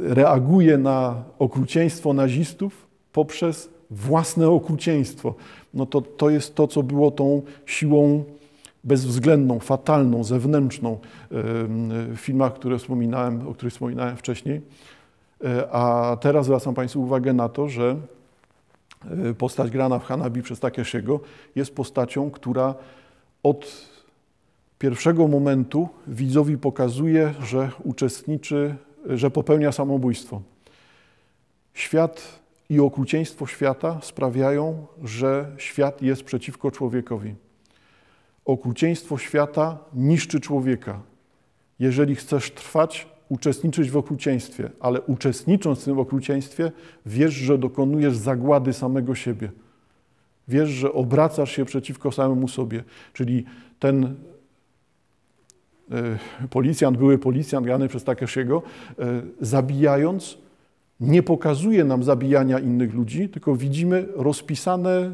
reaguję 0.00 0.78
na 0.78 1.24
okrucieństwo 1.38 2.12
nazistów 2.12 2.86
poprzez 3.12 3.68
własne 3.90 4.48
okrucieństwo. 4.48 5.34
No 5.74 5.86
to, 5.86 6.00
to 6.00 6.30
jest 6.30 6.54
to, 6.54 6.66
co 6.66 6.82
było 6.82 7.10
tą 7.10 7.42
siłą 7.66 8.24
bezwzględną, 8.84 9.58
fatalną, 9.58 10.24
zewnętrzną 10.24 10.98
w 11.30 12.16
filmach, 12.16 12.54
które 12.54 12.78
wspominałem, 12.78 13.48
o 13.48 13.54
których 13.54 13.72
wspominałem 13.72 14.16
wcześniej. 14.16 14.60
E, 15.44 15.68
a 15.72 16.16
teraz 16.20 16.46
zwracam 16.46 16.74
Państwu 16.74 17.02
uwagę 17.02 17.32
na 17.32 17.48
to, 17.48 17.68
że 17.68 17.96
e, 19.28 19.34
postać 19.34 19.70
grana 19.70 19.98
w 19.98 20.04
Hanabi 20.04 20.42
przez 20.42 20.60
Takeshiego 20.60 21.20
jest 21.56 21.74
postacią, 21.74 22.30
która 22.30 22.74
od 23.42 23.92
pierwszego 24.78 25.28
momentu 25.28 25.88
widzowi 26.06 26.58
pokazuje, 26.58 27.34
że 27.42 27.70
uczestniczy, 27.84 28.74
że 29.06 29.30
popełnia 29.30 29.72
samobójstwo. 29.72 30.42
Świat 31.74 32.40
i 32.70 32.80
okrucieństwo 32.80 33.46
świata 33.46 33.98
sprawiają, 34.02 34.86
że 35.04 35.52
świat 35.58 36.02
jest 36.02 36.24
przeciwko 36.24 36.70
człowiekowi. 36.70 37.34
Okrucieństwo 38.44 39.18
świata 39.18 39.78
niszczy 39.94 40.40
człowieka. 40.40 41.00
Jeżeli 41.78 42.14
chcesz 42.14 42.50
trwać, 42.50 43.08
uczestniczyć 43.28 43.90
w 43.90 43.96
okrucieństwie, 43.96 44.70
ale 44.80 45.00
uczestnicząc 45.00 45.80
w 45.80 45.84
tym 45.84 45.98
okrucieństwie, 45.98 46.72
wiesz, 47.06 47.34
że 47.34 47.58
dokonujesz 47.58 48.16
zagłady 48.16 48.72
samego 48.72 49.14
siebie. 49.14 49.52
Wiesz, 50.48 50.68
że 50.68 50.92
obracasz 50.92 51.52
się 51.52 51.64
przeciwko 51.64 52.12
samemu 52.12 52.48
sobie. 52.48 52.84
Czyli 53.12 53.44
ten 53.78 54.14
policjant, 56.50 56.96
były 56.96 57.18
policjant 57.18 57.66
grany 57.66 57.88
przez 57.88 58.04
Takeshiego, 58.04 58.62
e, 58.98 59.22
zabijając, 59.40 60.38
nie 61.00 61.22
pokazuje 61.22 61.84
nam 61.84 62.02
zabijania 62.02 62.58
innych 62.58 62.94
ludzi, 62.94 63.28
tylko 63.28 63.56
widzimy 63.56 64.06
rozpisane 64.16 65.10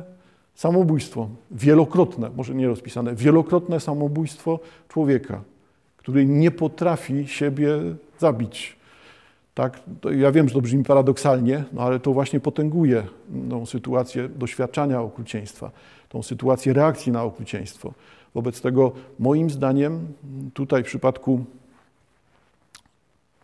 samobójstwo, 0.55 1.29
wielokrotne, 1.51 2.31
może 2.37 2.55
nie 2.55 2.69
rozpisane, 2.69 3.15
wielokrotne 3.15 3.81
samobójstwo 3.81 4.61
człowieka, 4.89 5.43
który 5.97 6.27
nie 6.27 6.51
potrafi 6.51 7.29
siebie 7.29 7.69
zabić. 8.19 8.77
Tak? 9.55 9.81
Ja 10.17 10.33
wiem, 10.33 10.49
że 10.49 10.55
to 10.55 10.61
brzmi 10.61 10.85
paradoksalnie, 10.85 11.65
no 11.73 11.83
ale 11.83 12.01
to 12.01 12.13
właśnie 12.13 12.41
potęguje 12.41 13.03
tą 13.51 13.67
sytuację 13.67 14.29
doświadczania 14.29 15.01
okrucieństwa, 15.01 15.71
tą 16.09 16.23
sytuację 16.23 16.73
reakcji 16.73 17.13
na 17.13 17.23
okrucieństwo. 17.23 17.93
Wobec 18.35 18.61
tego, 18.61 18.93
moim 19.19 19.51
zdaniem, 19.51 20.13
tutaj 20.55 20.83
w 20.83 20.87
przypadku 20.87 21.45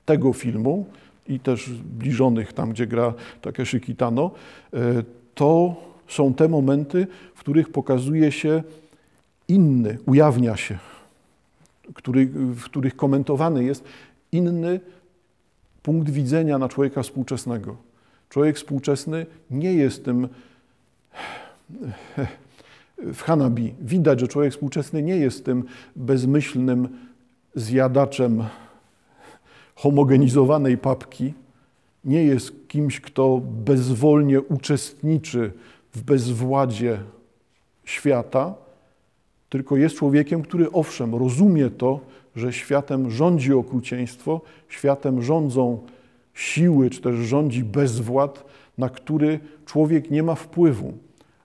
tego 0.05 0.33
filmu 0.33 0.87
i 1.29 1.41
też 1.41 1.67
zbliżonych 1.67 2.53
tam, 2.53 2.71
gdzie 2.71 2.87
gra 2.87 3.15
Takeshi 3.43 3.81
Kitano, 3.81 4.31
e, 4.73 4.79
to 5.35 5.77
są 6.09 6.35
te 6.35 6.49
momenty, 6.49 7.07
w 7.35 7.41
których 7.41 7.69
pokazuje 7.69 8.33
się 8.33 8.63
inny, 9.49 9.99
ujawnia 10.07 10.57
się, 10.57 10.79
który, 11.95 12.27
w 12.27 12.63
których 12.63 12.97
komentowany 12.97 13.65
jest 13.65 13.85
inny 14.33 14.81
punkt 15.83 16.11
widzenia 16.11 16.59
na 16.59 16.69
człowieka 16.69 17.03
współczesnego. 17.03 17.77
Człowiek 18.29 18.57
współczesny 18.57 19.27
nie 19.51 19.75
jest 19.75 20.05
tym. 20.05 20.29
W 22.99 23.23
Hanabi. 23.23 23.75
Widać, 23.81 24.21
że 24.21 24.29
człowiek 24.29 24.53
współczesny 24.53 25.03
nie 25.03 25.17
jest 25.17 25.45
tym 25.45 25.65
bezmyślnym 25.97 26.89
zjadaczem 27.55 28.45
homogenizowanej 29.75 30.79
papki, 30.79 31.35
nie 32.05 32.25
jest 32.25 32.69
kimś, 32.69 33.01
kto 33.01 33.41
bezwolnie 33.65 34.41
uczestniczy 34.41 35.53
w 35.95 36.03
bezwładzie 36.03 36.99
świata, 37.85 38.55
tylko 39.49 39.77
jest 39.77 39.97
człowiekiem, 39.97 40.43
który 40.43 40.73
owszem, 40.73 41.15
rozumie 41.15 41.71
to, 41.71 42.01
że 42.37 42.53
światem 42.53 43.11
rządzi 43.11 43.53
okrucieństwo, 43.53 44.41
światem 44.69 45.23
rządzą 45.23 45.79
siły, 46.35 46.91
czy 46.91 47.01
też 47.01 47.17
rządzi 47.17 47.65
bezwład, 47.65 48.45
na 48.79 48.89
który 48.89 49.41
człowiek 49.67 50.11
nie 50.11 50.23
ma 50.23 50.35
wpływu, 50.35 50.93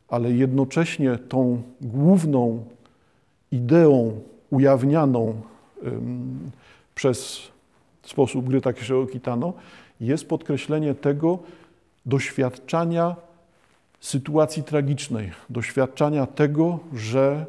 ale 0.09 0.31
jednocześnie 0.31 1.17
tą 1.17 1.61
główną 1.81 2.63
ideą 3.51 4.19
ujawnianą 4.49 5.41
przez 6.95 7.41
sposób 8.03 8.49
gry 8.49 8.61
Takeshi'ego 8.61 9.09
Kitano 9.11 9.53
jest 10.01 10.27
podkreślenie 10.27 10.95
tego 10.95 11.39
doświadczania 12.05 13.15
sytuacji 13.99 14.63
tragicznej, 14.63 15.31
doświadczania 15.49 16.25
tego, 16.25 16.79
że 16.93 17.45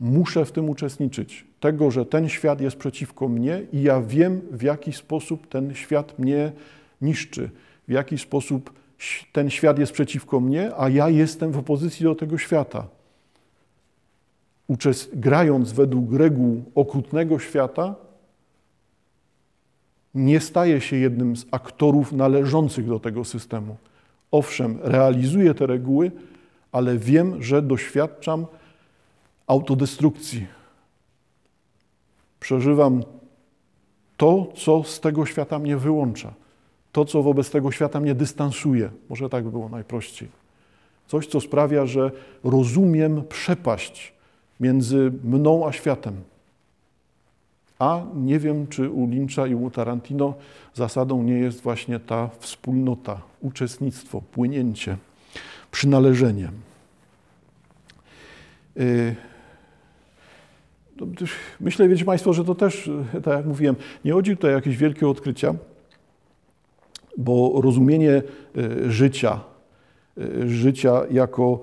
muszę 0.00 0.44
w 0.44 0.52
tym 0.52 0.70
uczestniczyć, 0.70 1.44
tego, 1.60 1.90
że 1.90 2.06
ten 2.06 2.28
świat 2.28 2.60
jest 2.60 2.76
przeciwko 2.76 3.28
mnie 3.28 3.62
i 3.72 3.82
ja 3.82 4.00
wiem, 4.00 4.40
w 4.50 4.62
jaki 4.62 4.92
sposób 4.92 5.48
ten 5.48 5.74
świat 5.74 6.18
mnie 6.18 6.52
niszczy, 7.02 7.50
w 7.88 7.92
jaki 7.92 8.18
sposób 8.18 8.72
ten 9.32 9.50
świat 9.50 9.78
jest 9.78 9.92
przeciwko 9.92 10.40
mnie, 10.40 10.72
a 10.76 10.88
ja 10.88 11.08
jestem 11.08 11.52
w 11.52 11.58
opozycji 11.58 12.04
do 12.04 12.14
tego 12.14 12.38
świata. 12.38 12.86
Uczest 14.68 15.18
grając 15.18 15.72
według 15.72 16.12
reguł 16.12 16.64
okrutnego 16.74 17.38
świata, 17.38 17.94
nie 20.14 20.40
staje 20.40 20.80
się 20.80 20.96
jednym 20.96 21.36
z 21.36 21.46
aktorów 21.50 22.12
należących 22.12 22.88
do 22.88 23.00
tego 23.00 23.24
systemu. 23.24 23.76
Owszem, 24.30 24.78
realizuję 24.82 25.54
te 25.54 25.66
reguły, 25.66 26.10
ale 26.72 26.98
wiem, 26.98 27.42
że 27.42 27.62
doświadczam 27.62 28.46
autodestrukcji. 29.46 30.46
Przeżywam 32.40 33.02
to, 34.16 34.52
co 34.56 34.84
z 34.84 35.00
tego 35.00 35.26
świata 35.26 35.58
mnie 35.58 35.76
wyłącza. 35.76 36.34
To, 36.92 37.04
co 37.04 37.22
wobec 37.22 37.50
tego 37.50 37.72
świata 37.72 38.00
mnie 38.00 38.14
dystansuje. 38.14 38.90
Może 39.08 39.28
tak 39.28 39.44
by 39.44 39.50
było 39.50 39.68
najprościej. 39.68 40.28
Coś, 41.06 41.26
co 41.26 41.40
sprawia, 41.40 41.86
że 41.86 42.10
rozumiem 42.44 43.22
przepaść 43.28 44.12
między 44.60 45.12
mną 45.24 45.66
a 45.66 45.72
światem. 45.72 46.14
A 47.78 48.02
nie 48.14 48.38
wiem, 48.38 48.66
czy 48.66 48.90
u 48.90 49.08
Lyncha 49.10 49.46
i 49.46 49.54
u 49.54 49.70
Tarantino 49.70 50.34
zasadą 50.74 51.22
nie 51.22 51.38
jest 51.38 51.60
właśnie 51.60 52.00
ta 52.00 52.30
wspólnota, 52.38 53.20
uczestnictwo, 53.40 54.22
płynięcie, 54.32 54.96
przynależenie. 55.70 56.50
Y, 58.76 59.16
myślę, 61.60 61.88
wiecie 61.88 62.04
Państwo, 62.04 62.32
że 62.32 62.44
to 62.44 62.54
też, 62.54 62.90
tak 63.12 63.36
jak 63.36 63.46
mówiłem, 63.46 63.76
nie 64.04 64.12
chodzi 64.12 64.36
tutaj 64.36 64.50
o 64.50 64.54
jakieś 64.54 64.76
wielkie 64.76 65.08
odkrycia, 65.08 65.54
bo 67.16 67.60
rozumienie 67.62 68.22
y, 68.56 68.90
życia, 68.90 69.40
y, 70.18 70.48
życia 70.48 71.02
jako 71.10 71.60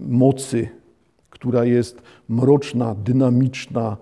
mocy, 0.00 0.68
która 1.30 1.64
jest 1.64 2.02
mroczna, 2.28 2.94
dynamiczna 2.94 3.96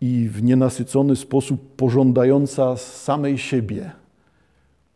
i 0.00 0.28
w 0.28 0.42
nienasycony 0.42 1.16
sposób 1.16 1.76
pożądająca 1.76 2.76
samej 2.76 3.38
siebie, 3.38 3.90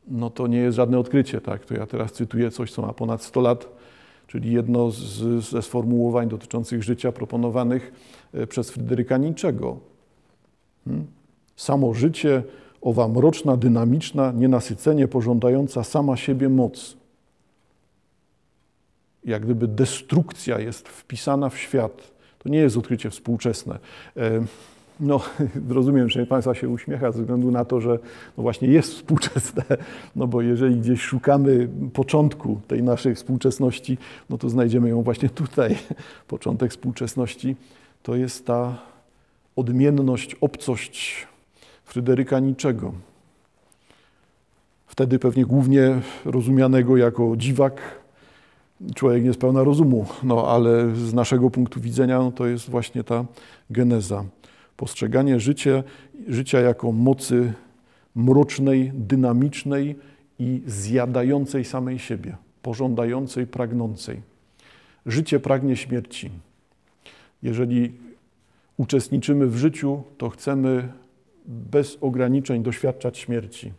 no 0.08 0.30
to 0.30 0.46
nie 0.46 0.58
jest 0.58 0.76
żadne 0.76 0.99
odkrycie, 0.99 1.40
tak? 1.40 1.64
To 1.64 1.75
ja 1.75 1.87
teraz 1.87 2.12
cytuję 2.12 2.50
coś, 2.50 2.73
co 2.73 2.82
ma 2.82 2.92
ponad 2.92 3.23
100 3.23 3.40
lat, 3.40 3.68
czyli 4.26 4.52
jedno 4.52 4.90
z, 4.90 5.44
ze 5.44 5.62
sformułowań 5.62 6.28
dotyczących 6.28 6.82
życia 6.82 7.12
proponowanych 7.12 7.92
e, 8.32 8.46
przez 8.46 8.70
Fryderyka 8.70 9.16
Niczego. 9.16 9.78
Hmm? 10.85 11.06
Samo 11.56 11.94
życie, 11.94 12.42
owa 12.86 13.08
mroczna, 13.08 13.56
dynamiczna, 13.56 14.32
nienasycenie 14.32 15.08
pożądająca 15.08 15.84
sama 15.84 16.16
siebie 16.16 16.48
moc. 16.48 16.96
Jak 19.24 19.44
gdyby 19.44 19.68
destrukcja 19.68 20.58
jest 20.58 20.88
wpisana 20.88 21.48
w 21.48 21.58
świat. 21.58 22.10
To 22.38 22.48
nie 22.48 22.58
jest 22.58 22.76
odkrycie 22.76 23.10
współczesne. 23.10 23.78
E, 24.16 24.44
no, 25.00 25.20
rozumiem, 25.68 26.08
że 26.08 26.26
Państwa 26.26 26.54
się 26.54 26.68
uśmiecha 26.68 27.12
ze 27.12 27.20
względu 27.20 27.50
na 27.50 27.64
to, 27.64 27.80
że 27.80 27.98
no 28.36 28.42
właśnie 28.42 28.68
jest 28.68 28.94
współczesne, 28.94 29.64
no 30.16 30.26
bo 30.26 30.42
jeżeli 30.42 30.76
gdzieś 30.76 31.00
szukamy 31.00 31.68
początku 31.92 32.60
tej 32.68 32.82
naszej 32.82 33.14
współczesności, 33.14 33.98
no 34.30 34.38
to 34.38 34.50
znajdziemy 34.50 34.88
ją 34.88 35.02
właśnie 35.02 35.28
tutaj. 35.28 35.76
Początek 36.28 36.70
współczesności 36.70 37.56
to 38.02 38.16
jest 38.16 38.46
ta 38.46 38.78
odmienność, 39.56 40.36
obcość 40.40 41.26
Fryderyka 41.86 42.40
Niczego. 42.40 42.92
Wtedy 44.86 45.18
pewnie 45.18 45.44
głównie 45.44 46.00
rozumianego 46.24 46.96
jako 46.96 47.36
dziwak, 47.36 47.80
człowiek 48.94 49.24
niespełna 49.24 49.64
rozumu, 49.64 50.06
no 50.22 50.48
ale 50.48 50.96
z 50.96 51.14
naszego 51.14 51.50
punktu 51.50 51.80
widzenia 51.80 52.18
no, 52.18 52.32
to 52.32 52.46
jest 52.46 52.70
właśnie 52.70 53.04
ta 53.04 53.24
geneza 53.70 54.24
postrzeganie 54.76 55.40
życia, 55.40 55.82
życia 56.28 56.60
jako 56.60 56.92
mocy 56.92 57.52
mrocznej, 58.14 58.92
dynamicznej 58.94 59.96
i 60.38 60.62
zjadającej 60.66 61.64
samej 61.64 61.98
siebie, 61.98 62.36
pożądającej, 62.62 63.46
pragnącej. 63.46 64.20
Życie 65.06 65.40
pragnie 65.40 65.76
śmierci. 65.76 66.30
Jeżeli 67.42 67.92
uczestniczymy 68.76 69.46
w 69.46 69.56
życiu, 69.56 70.02
to 70.18 70.30
chcemy 70.30 70.88
bez 71.48 71.98
ograniczeń 72.00 72.62
doświadczać 72.62 73.18
śmierci. 73.18 73.72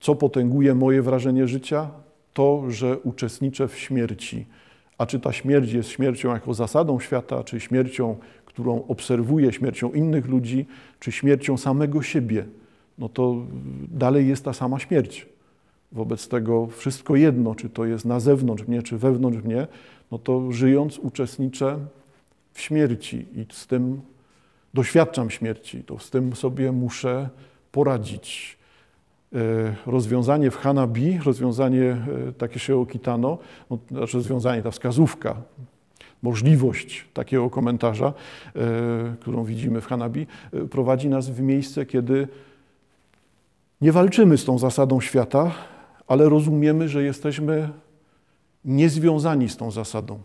Co 0.00 0.14
potęguje 0.14 0.74
moje 0.74 1.02
wrażenie 1.02 1.48
życia? 1.48 1.90
To, 2.32 2.70
że 2.70 2.98
uczestniczę 2.98 3.68
w 3.68 3.78
śmierci. 3.78 4.46
A 4.98 5.06
czy 5.06 5.20
ta 5.20 5.32
śmierć 5.32 5.72
jest 5.72 5.88
śmiercią 5.88 6.32
jako 6.32 6.54
zasadą 6.54 7.00
świata, 7.00 7.44
czy 7.44 7.60
śmiercią 7.60 8.16
którą 8.54 8.86
obserwuję 8.88 9.52
śmiercią 9.52 9.92
innych 9.92 10.28
ludzi, 10.28 10.66
czy 11.00 11.12
śmiercią 11.12 11.56
samego 11.56 12.02
siebie, 12.02 12.44
no 12.98 13.08
to 13.08 13.46
dalej 13.88 14.28
jest 14.28 14.44
ta 14.44 14.52
sama 14.52 14.78
śmierć. 14.78 15.26
Wobec 15.92 16.28
tego 16.28 16.66
wszystko 16.66 17.16
jedno, 17.16 17.54
czy 17.54 17.68
to 17.68 17.84
jest 17.84 18.04
na 18.04 18.20
zewnątrz 18.20 18.66
mnie, 18.66 18.82
czy 18.82 18.98
wewnątrz 18.98 19.42
mnie, 19.42 19.66
no 20.10 20.18
to 20.18 20.52
żyjąc 20.52 20.98
uczestniczę 20.98 21.78
w 22.52 22.60
śmierci 22.60 23.26
i 23.34 23.46
z 23.52 23.66
tym 23.66 24.00
doświadczam 24.74 25.30
śmierci, 25.30 25.84
to 25.84 25.98
z 25.98 26.10
tym 26.10 26.36
sobie 26.36 26.72
muszę 26.72 27.28
poradzić. 27.72 28.58
E, 29.34 29.74
rozwiązanie 29.86 30.50
w 30.50 30.56
Hanabi, 30.56 31.18
rozwiązanie 31.24 31.96
e, 32.28 32.32
Takeshio 32.32 32.86
Kitano, 32.86 33.38
no, 33.70 33.78
znaczy 33.90 34.16
rozwiązanie, 34.16 34.62
ta 34.62 34.70
wskazówka, 34.70 35.36
możliwość 36.22 37.04
takiego 37.14 37.50
komentarza, 37.50 38.12
e, 38.56 39.16
którą 39.20 39.44
widzimy 39.44 39.80
w 39.80 39.86
Hanabi, 39.86 40.26
prowadzi 40.70 41.08
nas 41.08 41.30
w 41.30 41.40
miejsce, 41.40 41.86
kiedy 41.86 42.28
nie 43.80 43.92
walczymy 43.92 44.38
z 44.38 44.44
tą 44.44 44.58
zasadą 44.58 45.00
świata, 45.00 45.50
ale 46.06 46.28
rozumiemy, 46.28 46.88
że 46.88 47.02
jesteśmy 47.02 47.68
niezwiązani 48.64 49.48
z 49.48 49.56
tą 49.56 49.70
zasadą, 49.70 50.18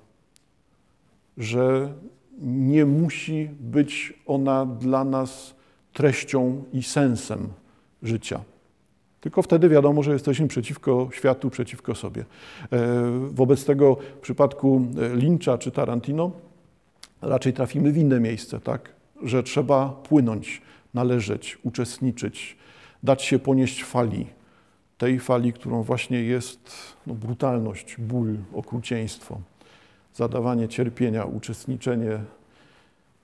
że 1.38 1.94
nie 2.42 2.86
musi 2.86 3.50
być 3.60 4.14
ona 4.26 4.66
dla 4.66 5.04
nas 5.04 5.56
treścią 5.94 6.64
i 6.74 6.84
sensem 6.84 7.48
życia. 8.04 8.42
Tylko 9.22 9.42
wtedy 9.42 9.70
wiadomo, 9.70 10.04
że 10.04 10.14
jesteśmy 10.14 10.48
przeciwko 10.48 11.10
światu, 11.14 11.50
przeciwko 11.50 11.96
sobie. 11.96 12.26
E, 12.72 12.78
wobec 13.32 13.66
tego 13.66 13.96
w 13.96 14.20
przypadku 14.20 14.86
e, 15.02 15.16
Lyncha 15.16 15.58
czy 15.58 15.72
Tarantino 15.72 16.32
raczej 17.22 17.54
trafimy 17.54 17.92
w 17.92 17.98
inne 17.98 18.20
miejsce, 18.20 18.60
tak? 18.60 18.90
że 19.24 19.44
trzeba 19.44 19.90
płynąć, 19.90 20.62
należeć, 20.94 21.58
uczestniczyć, 21.64 22.58
dać 23.04 23.24
się 23.24 23.40
ponieść 23.40 23.84
fali, 23.84 24.28
tej 24.98 25.20
fali, 25.20 25.54
którą 25.54 25.84
właśnie 25.84 26.24
jest 26.24 26.72
no, 27.08 27.14
brutalność, 27.14 27.96
ból, 27.98 28.38
okrucieństwo, 28.54 29.40
zadawanie 30.16 30.68
cierpienia, 30.68 31.26
uczestniczenie 31.26 32.20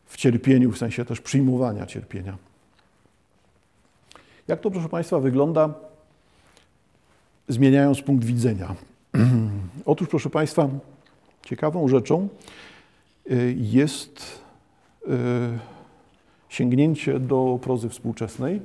w 0.06 0.18
cierpieniu, 0.18 0.72
w 0.72 0.78
sensie 0.78 1.06
też 1.06 1.22
przyjmowania 1.22 1.86
cierpienia. 1.86 2.38
Jak 4.48 4.60
to, 4.60 4.72
proszę 4.72 4.90
Państwa, 4.90 5.20
wygląda, 5.20 5.74
zmieniając 7.48 8.02
punkt 8.02 8.26
widzenia? 8.26 8.76
Otóż, 9.86 10.08
proszę 10.08 10.30
Państwa, 10.30 10.70
ciekawą 11.46 11.88
rzeczą 11.88 12.28
y, 13.32 13.56
jest 13.58 14.42
y, 15.08 15.10
sięgnięcie 16.50 17.20
do 17.20 17.60
prozy 17.62 17.90
współczesnej 17.90 18.62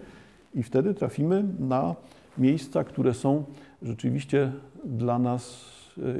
i 0.54 0.62
wtedy 0.62 0.94
trafimy 0.94 1.44
na 1.58 1.94
miejsca, 2.38 2.84
które 2.84 3.14
są 3.14 3.44
rzeczywiście 3.82 4.52
dla 4.84 5.18
nas 5.18 5.70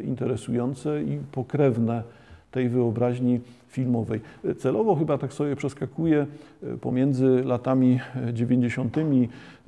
interesujące 0.04 1.02
i 1.02 1.18
pokrewne 1.32 2.02
tej 2.50 2.68
wyobraźni 2.68 3.40
filmowej. 3.68 4.20
Celowo 4.58 4.96
chyba 4.96 5.18
tak 5.18 5.32
sobie 5.32 5.56
przeskakuję 5.56 6.26
e, 6.62 6.76
pomiędzy 6.76 7.42
latami 7.44 8.00
90. 8.32 8.96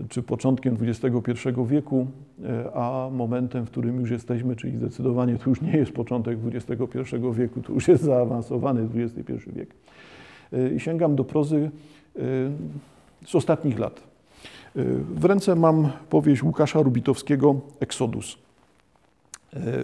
czy 0.08 0.22
początkiem 0.22 0.76
XXI 0.80 1.48
wieku, 1.66 2.06
e, 2.44 2.72
a 2.74 3.10
momentem, 3.12 3.66
w 3.66 3.70
którym 3.70 4.00
już 4.00 4.10
jesteśmy, 4.10 4.56
czyli 4.56 4.76
zdecydowanie 4.76 5.36
to 5.38 5.50
już 5.50 5.60
nie 5.60 5.76
jest 5.76 5.92
początek 5.92 6.38
XXI 6.54 6.76
wieku, 7.32 7.60
to 7.62 7.72
już 7.72 7.88
jest 7.88 8.02
zaawansowany 8.02 8.88
XXI 8.94 9.32
wiek. 9.46 9.74
I 10.76 10.80
sięgam 10.80 11.16
do 11.16 11.24
prozy 11.24 11.70
z 13.24 13.34
ostatnich 13.34 13.78
lat. 13.78 14.02
W 15.14 15.24
ręce 15.24 15.56
mam 15.56 15.88
powieść 16.10 16.42
Łukasza 16.42 16.82
Rubitowskiego 16.82 17.60
Exodus. 17.80 18.38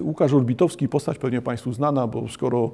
Łukasz 0.01 0.33
Orbitowski, 0.33 0.89
postać 0.89 1.19
pewnie 1.19 1.43
Państwu 1.43 1.73
znana, 1.73 2.07
bo 2.07 2.29
skoro 2.29 2.71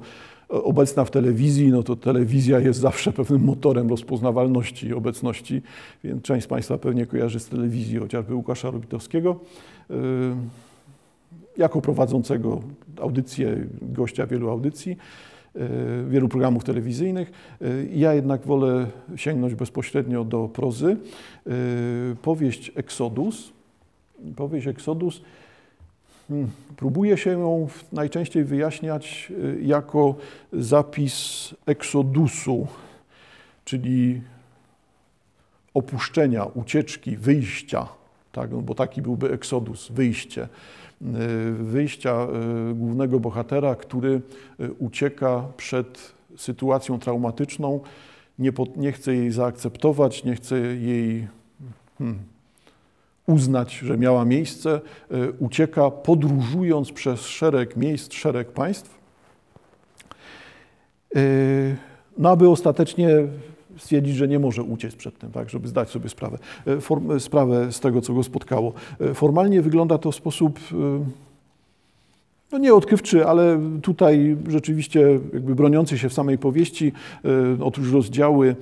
obecna 0.49 1.05
w 1.05 1.11
telewizji, 1.11 1.71
no 1.71 1.83
to 1.83 1.95
telewizja 1.95 2.59
jest 2.59 2.79
zawsze 2.79 3.11
pewnym 3.11 3.43
motorem 3.43 3.89
rozpoznawalności 3.89 4.93
obecności, 4.93 5.61
więc 6.03 6.23
część 6.23 6.45
z 6.45 6.47
Państwa 6.47 6.77
pewnie 6.77 7.05
kojarzy 7.05 7.39
z 7.39 7.47
telewizji 7.47 7.97
chociażby 7.97 8.35
Łukasza 8.35 8.71
Robitowskiego 8.71 9.39
yy, 9.89 9.95
jako 11.57 11.81
prowadzącego 11.81 12.61
audycję, 13.01 13.65
gościa 13.81 14.27
wielu 14.27 14.49
audycji, 14.49 14.97
wielu 16.07 16.29
programów 16.29 16.63
telewizyjnych. 16.63 17.31
Ja 17.93 18.13
jednak 18.13 18.45
wolę 18.45 18.87
sięgnąć 19.15 19.55
bezpośrednio 19.55 20.23
do 20.23 20.47
prozy. 20.47 20.97
Powieść 22.21 22.71
Exodus. 22.75 23.53
Powieść 24.35 24.67
Exodus. 24.67 25.21
Próbuje 26.77 27.17
się 27.17 27.31
ją 27.31 27.67
najczęściej 27.91 28.43
wyjaśniać 28.43 29.31
y, 29.31 29.59
jako 29.61 30.15
zapis 30.53 31.49
eksodusu, 31.65 32.67
czyli 33.65 34.21
opuszczenia, 35.73 36.45
ucieczki, 36.45 37.17
wyjścia, 37.17 37.87
tak? 38.31 38.51
no 38.51 38.61
bo 38.61 38.75
taki 38.75 39.01
byłby 39.01 39.31
eksodus, 39.31 39.91
wyjście. 39.91 40.47
Wyjścia 41.59 42.27
głównego 42.73 43.19
bohatera, 43.19 43.75
który 43.75 44.21
ucieka 44.79 45.43
przed 45.57 46.13
sytuacją 46.37 46.99
traumatyczną, 46.99 47.79
nie, 48.39 48.51
po, 48.51 48.67
nie 48.75 48.91
chce 48.91 49.15
jej 49.15 49.31
zaakceptować, 49.31 50.23
nie 50.23 50.35
chce 50.35 50.59
jej 50.59 51.27
hmm, 51.97 52.19
uznać, 53.27 53.73
że 53.73 53.97
miała 53.97 54.25
miejsce, 54.25 54.81
ucieka 55.39 55.91
podróżując 55.91 56.91
przez 56.91 57.21
szereg 57.21 57.77
miejsc, 57.77 58.13
szereg 58.13 58.51
państw 58.51 59.05
Yy, 61.15 61.75
no 62.17 62.29
aby 62.29 62.49
ostatecznie 62.49 63.09
stwierdzić, 63.77 64.15
że 64.15 64.27
nie 64.27 64.39
może 64.39 64.63
uciec 64.63 64.95
przed 64.95 65.17
tym, 65.17 65.31
tak, 65.31 65.49
żeby 65.49 65.67
zdać 65.67 65.89
sobie 65.89 66.09
sprawę, 66.09 66.37
yy, 66.65 66.81
form, 66.81 67.19
sprawę 67.19 67.71
z 67.71 67.79
tego, 67.79 68.01
co 68.01 68.13
go 68.13 68.23
spotkało. 68.23 68.73
Formalnie 69.13 69.61
wygląda 69.61 69.97
to 69.97 70.11
w 70.11 70.15
sposób 70.15 70.59
no 72.51 72.57
nie 72.57 72.73
odkrywczy, 72.73 73.25
ale 73.25 73.59
tutaj 73.81 74.37
rzeczywiście 74.47 75.01
jakby 75.33 75.55
broniący 75.55 75.97
się 75.97 76.09
w 76.09 76.13
samej 76.13 76.37
powieści. 76.37 76.91
Otóż 77.61 77.91
rozdziały 77.91 78.55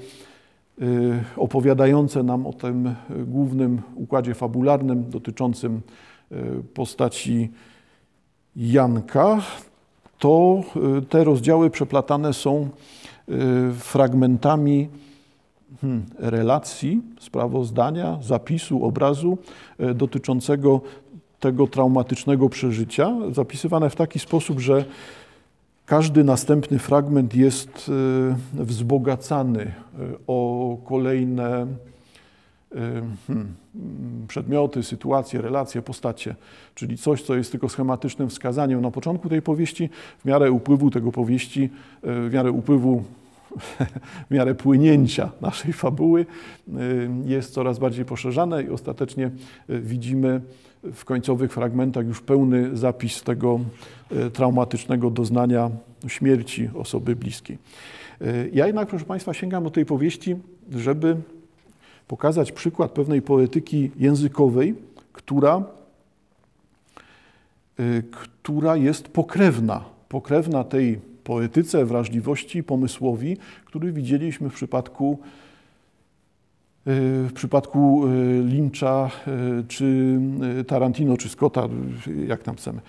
opowiadające 1.38 2.24
nam 2.24 2.48
o 2.48 2.54
tym 2.54 2.96
głównym 3.10 3.82
układzie 3.96 4.34
fabularnym 4.34 5.10
dotyczącym 5.10 5.82
postaci 6.74 7.50
Janka, 8.56 9.42
to 10.20 10.64
y, 10.98 11.02
te 11.02 11.24
rozdziały 11.24 11.70
przeplatane 11.70 12.34
są 12.34 12.70
y, 13.30 13.74
fragmentami 13.74 14.90
hmm, 15.82 16.06
relacji, 16.20 17.02
sprawozdania, 17.20 18.18
zapisu, 18.22 18.86
obrazu 18.86 19.38
y, 19.80 19.94
dotyczącego 19.94 20.82
tego 21.40 21.68
traumatycznego 21.68 22.50
przeżycia, 22.50 23.14
zapisywane 23.32 23.90
w 23.90 23.96
taki 23.96 24.20
sposób, 24.20 24.60
że 24.60 24.86
każdy 25.86 26.24
następny 26.24 26.80
fragment 26.80 27.36
jest 27.36 27.92
wzbogacany 28.54 29.72
o 30.28 30.78
kolejne 30.86 31.68
Hmm, 33.28 33.56
przedmioty, 34.28 34.84
sytuacje, 34.84 35.42
relacje, 35.42 35.82
postacie, 35.82 36.36
czyli 36.76 36.98
coś, 36.98 37.22
co 37.22 37.36
jest 37.36 37.52
tylko 37.52 37.70
schematycznym 37.70 38.30
wskazaniem. 38.30 38.82
Na 38.82 38.92
początku 38.92 39.30
tej 39.30 39.42
powieści, 39.42 39.90
w 40.20 40.26
miarę 40.26 40.52
upływu 40.52 40.90
tego 40.90 41.12
powieści, 41.12 41.70
e, 42.04 42.30
w 42.30 42.34
miarę 42.34 42.52
upływu, 42.52 43.04
w 44.30 44.32
miarę 44.32 44.56
płynięcia 44.56 45.32
naszej 45.42 45.74
fabuły 45.74 46.26
jest 47.26 47.54
coraz 47.54 47.80
bardziej 47.80 48.06
poszerzane 48.06 48.64
i 48.64 48.70
ostatecznie 48.70 49.26
e, 49.70 49.80
widzimy 49.80 50.42
w 50.94 51.06
końcowych 51.06 51.54
fragmentach 51.54 52.06
już 52.06 52.22
pełny 52.22 52.78
zapis 52.78 53.24
tego 53.24 53.60
e, 54.12 54.30
traumatycznego 54.30 55.10
doznania 55.10 55.70
śmierci 56.08 56.70
osoby 56.76 57.16
bliskiej. 57.16 57.58
Ja 58.54 58.68
jednak, 58.68 58.90
proszę 58.90 59.06
Państwa, 59.06 59.34
sięgam 59.34 59.64
do 59.64 59.72
tej 59.72 59.86
powieści, 59.86 60.36
żeby 60.72 61.16
pokazać 62.08 62.52
przykład 62.52 62.92
pewnej 62.92 63.22
poetyki 63.22 63.92
językowej, 63.98 64.76
która, 65.14 65.64
y, 67.80 68.04
która 68.12 68.76
jest 68.76 69.08
pokrewna, 69.08 69.84
pokrewna 70.10 70.64
tej 70.64 71.00
poetyce, 71.24 71.86
wrażliwości, 71.86 72.64
pomysłowi, 72.64 73.38
który 73.66 73.92
widzieliśmy 73.92 74.50
w 74.50 74.54
przypadku 74.54 75.20
y, 76.88 77.28
w 77.28 77.32
przypadku 77.34 78.08
y, 78.08 78.44
Lyncha, 78.44 79.12
czy 79.68 80.20
Tarantino, 80.68 81.18
czy 81.18 81.30
Scotta, 81.30 81.68
jak 82.28 82.44
tam 82.44 82.56
chcemy. 82.56 82.82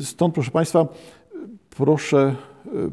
Stąd, 0.00 0.34
proszę 0.34 0.50
Państwa, 0.50 0.86
proszę 1.70 2.34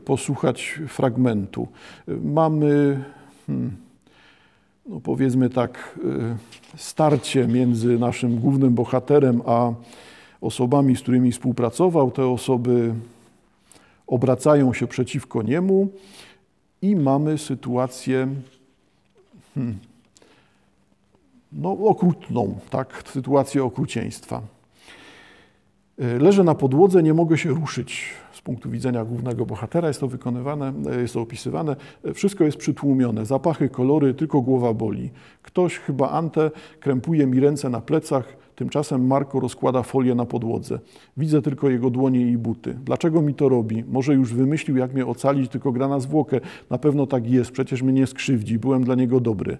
posłuchać 0.05 0.81
fragmentu. 0.87 1.67
Mamy 2.07 3.03
hmm, 3.47 3.71
no 4.89 4.99
powiedzmy 4.99 5.49
tak, 5.49 5.99
y, 6.75 6.77
starcie 6.77 7.47
między 7.47 7.99
naszym 7.99 8.39
głównym 8.39 8.73
bohaterem 8.73 9.41
a 9.45 9.71
osobami, 10.41 10.95
z 10.95 11.01
którymi 11.01 11.31
współpracował. 11.31 12.11
Te 12.11 12.27
osoby 12.27 12.93
obracają 14.07 14.73
się 14.73 14.87
przeciwko 14.87 15.41
niemu 15.41 15.87
i 16.81 16.95
mamy 16.95 17.37
sytuację 17.37 18.27
hmm, 19.55 19.77
no, 21.51 21.71
okrutną, 21.71 22.59
tak, 22.69 23.03
sytuację 23.13 23.63
okrucieństwa. 23.63 24.41
Y, 26.01 26.19
leżę 26.19 26.43
na 26.43 26.55
podłodze, 26.55 27.03
nie 27.03 27.13
mogę 27.13 27.37
się 27.37 27.49
ruszyć 27.49 28.13
punktu 28.47 28.69
widzenia 28.69 29.05
głównego 29.05 29.45
bohatera 29.45 29.87
jest 29.87 29.99
to 29.99 30.07
wykonywane, 30.07 30.73
e, 30.91 31.01
jest 31.01 31.13
to 31.13 31.21
opisywane. 31.21 31.75
E, 32.03 32.13
wszystko 32.13 32.43
jest 32.43 32.57
przytłumione, 32.57 33.25
zapachy, 33.25 33.69
kolory, 33.69 34.13
tylko 34.13 34.41
głowa 34.41 34.73
boli. 34.73 35.09
Ktoś, 35.41 35.79
chyba 35.79 36.09
Ante, 36.09 36.51
krępuje 36.79 37.27
mi 37.27 37.39
ręce 37.39 37.69
na 37.69 37.81
plecach, 37.81 38.37
tymczasem 38.57 39.07
Marko 39.07 39.39
rozkłada 39.39 39.83
folię 39.83 40.15
na 40.15 40.25
podłodze. 40.25 40.79
Widzę 41.17 41.41
tylko 41.41 41.69
jego 41.69 41.89
dłonie 41.89 42.21
i 42.21 42.37
buty. 42.37 42.77
Dlaczego 42.85 43.21
mi 43.21 43.33
to 43.33 43.49
robi? 43.49 43.83
Może 43.87 44.13
już 44.13 44.33
wymyślił, 44.33 44.77
jak 44.77 44.93
mnie 44.93 45.05
ocalić, 45.05 45.51
tylko 45.51 45.71
gra 45.71 45.87
na 45.87 45.99
zwłokę. 45.99 46.39
Na 46.69 46.77
pewno 46.77 47.07
tak 47.07 47.29
jest, 47.29 47.51
przecież 47.51 47.81
mnie 47.81 47.93
nie 47.93 48.07
skrzywdzi, 48.07 48.59
byłem 48.59 48.83
dla 48.83 48.95
niego 48.95 49.19
dobry. 49.19 49.57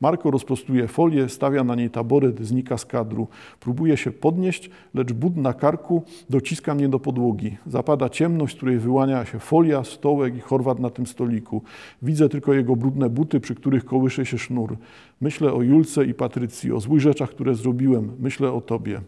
Marko 0.00 0.30
rozprostuje 0.30 0.88
folię, 0.88 1.28
stawia 1.28 1.64
na 1.64 1.74
niej 1.74 1.90
taboret, 1.90 2.46
znika 2.46 2.78
z 2.78 2.86
kadru. 2.86 3.28
Próbuje 3.60 3.96
się 3.96 4.12
podnieść, 4.12 4.70
lecz 4.94 5.12
but 5.12 5.36
na 5.36 5.52
karku 5.52 6.02
dociska 6.30 6.74
mnie 6.74 6.88
do 6.88 6.98
podłogi. 6.98 7.56
Zapada 7.66 8.08
ciemność, 8.08 8.54
z 8.54 8.56
której 8.56 8.78
wyłania 8.78 9.24
się 9.24 9.38
folia, 9.38 9.84
stołek 9.84 10.36
i 10.36 10.40
chorwat 10.40 10.78
na 10.78 10.90
tym 10.90 11.06
stoliku. 11.06 11.62
Widzę 12.02 12.28
tylko 12.28 12.54
jego 12.54 12.76
brudne 12.76 13.10
buty, 13.10 13.40
przy 13.40 13.54
których 13.54 13.84
kołysze 13.84 14.26
się 14.26 14.38
sznur. 14.38 14.76
Myślę 15.20 15.52
o 15.52 15.62
Julce 15.62 16.04
i 16.04 16.14
Patrycji, 16.14 16.72
o 16.72 16.80
złych 16.80 17.00
rzeczach, 17.00 17.30
które 17.30 17.54
zrobiłem. 17.54 18.12
Myślę 18.18 18.52
o 18.52 18.60
tobie. 18.60 19.00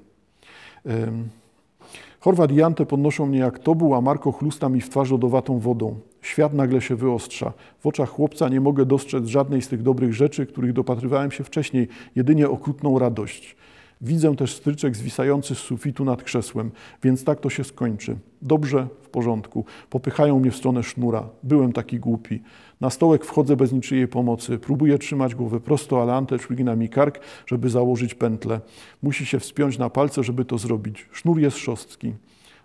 Chorwat 2.23 2.53
i 2.53 2.63
Ante 2.63 2.87
podnoszą 2.87 3.27
mnie 3.27 3.39
jak 3.39 3.59
tobuł, 3.59 3.95
a 3.95 4.01
Marko 4.01 4.33
chlusta 4.33 4.69
mi 4.69 4.81
w 4.81 4.89
twarz 4.89 5.11
lodowatą 5.11 5.59
wodą. 5.59 6.01
Świat 6.21 6.55
nagle 6.55 6.81
się 6.81 6.97
wyostrza. 6.97 7.53
W 7.81 7.87
oczach 7.87 8.09
chłopca 8.09 8.49
nie 8.49 8.61
mogę 8.61 8.87
dostrzec 8.87 9.27
żadnej 9.27 9.63
z 9.63 9.69
tych 9.69 9.83
dobrych 9.83 10.15
rzeczy, 10.15 10.47
których 10.47 10.73
dopatrywałem 10.73 11.31
się 11.31 11.45
wcześniej, 11.45 11.89
jedynie 12.17 12.49
okrutną 12.49 12.99
radość. 12.99 13.57
Widzę 14.03 14.37
też 14.37 14.55
stryczek 14.55 14.97
zwisający 14.97 15.55
z 15.55 15.59
sufitu 15.59 16.05
nad 16.05 16.23
krzesłem, 16.23 16.71
więc 17.03 17.25
tak 17.25 17.41
to 17.41 17.51
się 17.51 17.65
skończy. 17.65 18.17
Dobrze, 18.43 18.89
w 19.03 19.09
porządku. 19.09 19.65
Popychają 19.91 20.41
mnie 20.41 20.51
w 20.51 20.57
stronę 20.57 20.83
sznura. 20.83 21.29
Byłem 21.43 21.73
taki 21.73 21.99
głupi. 21.99 22.43
Na 22.81 22.91
stołek 22.91 23.25
wchodzę 23.25 23.57
bez 23.57 23.73
niczyjej 23.73 24.09
pomocy. 24.09 24.59
Próbuję 24.59 24.99
trzymać 24.99 25.35
głowę 25.35 25.61
prosto, 25.61 26.03
ale 26.03 26.15
Ante 26.15 26.39
szwigna 26.39 26.77
mi 26.77 26.89
kark, 26.89 27.21
żeby 27.47 27.71
założyć 27.71 28.15
pętlę. 28.15 28.61
Musi 29.03 29.27
się 29.27 29.39
wspiąć 29.41 29.79
na 29.79 29.91
palce, 29.91 30.25
żeby 30.25 30.45
to 30.45 30.59
zrobić. 30.59 31.09
Sznur 31.13 31.41
jest 31.41 31.57
szostki. 31.57 32.13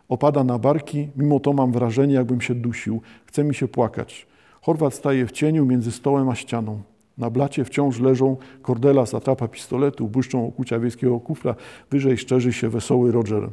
Opada 0.09 0.43
na 0.43 0.59
barki, 0.59 1.07
mimo 1.15 1.39
to 1.39 1.53
mam 1.53 1.71
wrażenie, 1.71 2.13
jakbym 2.13 2.41
się 2.41 2.55
dusił. 2.55 3.01
Chce 3.25 3.43
mi 3.43 3.55
się 3.55 3.67
płakać. 3.67 4.27
Chorwat 4.61 4.93
staje 4.93 5.25
w 5.25 5.31
cieniu 5.31 5.65
między 5.65 5.91
stołem 5.91 6.29
a 6.29 6.35
ścianą. 6.35 6.81
Na 7.17 7.29
blacie 7.29 7.65
wciąż 7.65 7.99
leżą 7.99 8.37
kordela 8.61 9.05
z 9.05 9.13
atrapa 9.13 9.47
pistoletu, 9.47 10.07
błyszczą 10.07 10.47
okucia 10.47 10.79
wiejskiego 10.79 11.19
kufla, 11.19 11.55
wyżej 11.91 12.17
szczerzy 12.17 12.53
się 12.53 12.69
wesoły 12.69 13.11
Roger. 13.11 13.49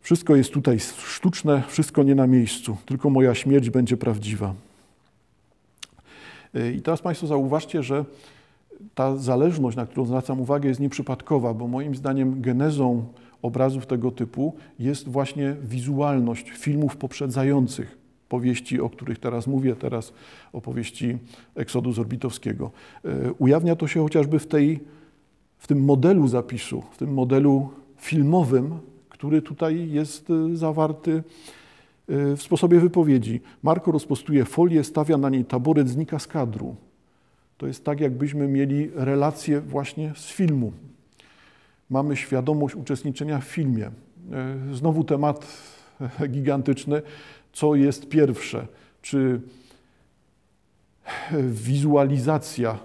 Wszystko 0.00 0.36
jest 0.36 0.50
tutaj 0.50 0.78
sztuczne, 1.06 1.62
wszystko 1.68 2.02
nie 2.02 2.14
na 2.14 2.26
miejscu, 2.26 2.76
tylko 2.86 3.10
moja 3.10 3.34
śmierć 3.34 3.70
będzie 3.70 3.96
prawdziwa. 3.96 4.54
I 6.76 6.82
teraz 6.82 7.02
Państwo 7.02 7.26
zauważcie, 7.26 7.82
że 7.82 8.04
ta 8.94 9.16
zależność, 9.16 9.76
na 9.76 9.86
którą 9.86 10.06
zwracam 10.06 10.40
uwagę, 10.40 10.68
jest 10.68 10.80
nieprzypadkowa, 10.80 11.54
bo 11.54 11.68
moim 11.68 11.94
zdaniem 11.94 12.42
genezą 12.42 13.04
obrazów 13.42 13.86
tego 13.86 14.10
typu 14.10 14.54
jest 14.78 15.08
właśnie 15.08 15.56
wizualność 15.62 16.50
filmów 16.50 16.96
poprzedzających 16.96 18.01
powieści, 18.32 18.80
o 18.80 18.90
których 18.90 19.18
teraz 19.18 19.46
mówię, 19.46 19.76
teraz 19.76 20.12
opowieści 20.52 21.18
Eksodu 21.54 21.92
Zorbitowskiego. 21.92 22.70
E, 23.04 23.32
ujawnia 23.32 23.76
to 23.76 23.86
się 23.86 24.02
chociażby 24.02 24.38
w, 24.38 24.46
tej, 24.46 24.80
w 25.58 25.66
tym 25.66 25.84
modelu 25.84 26.28
zapisu, 26.28 26.82
w 26.92 26.96
tym 26.96 27.14
modelu 27.14 27.70
filmowym, 27.96 28.78
który 29.08 29.42
tutaj 29.42 29.90
jest 29.90 30.30
e, 30.30 30.56
zawarty 30.56 31.12
e, 31.12 32.36
w 32.36 32.42
sposobie 32.42 32.80
wypowiedzi. 32.80 33.40
Marko 33.62 33.92
rozpostuje 33.92 34.44
folię, 34.44 34.84
stawia 34.84 35.16
na 35.18 35.28
niej 35.28 35.44
taboret, 35.44 35.88
znika 35.88 36.18
z 36.18 36.26
kadru. 36.26 36.76
To 37.58 37.66
jest 37.66 37.84
tak, 37.84 38.00
jakbyśmy 38.00 38.48
mieli 38.48 38.90
relację 38.94 39.60
właśnie 39.60 40.12
z 40.16 40.26
filmu. 40.26 40.72
Mamy 41.90 42.16
świadomość 42.16 42.74
uczestniczenia 42.74 43.38
w 43.38 43.44
filmie. 43.44 43.90
Znowu 44.72 45.04
temat 45.04 45.46
gigantyczny 46.34 47.02
co 47.52 47.74
jest 47.74 48.08
pierwsze. 48.08 48.66
Czy 49.02 49.40
wizualizacja 51.50 52.78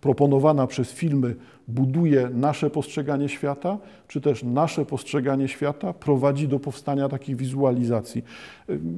proponowana 0.00 0.66
przez 0.66 0.92
filmy 0.92 1.34
buduje 1.68 2.30
nasze 2.34 2.70
postrzeganie 2.70 3.28
świata, 3.28 3.78
czy 4.08 4.20
też 4.20 4.42
nasze 4.42 4.84
postrzeganie 4.84 5.48
świata 5.48 5.92
prowadzi 5.92 6.48
do 6.48 6.58
powstania 6.58 7.08
takich 7.08 7.36
wizualizacji. 7.36 8.24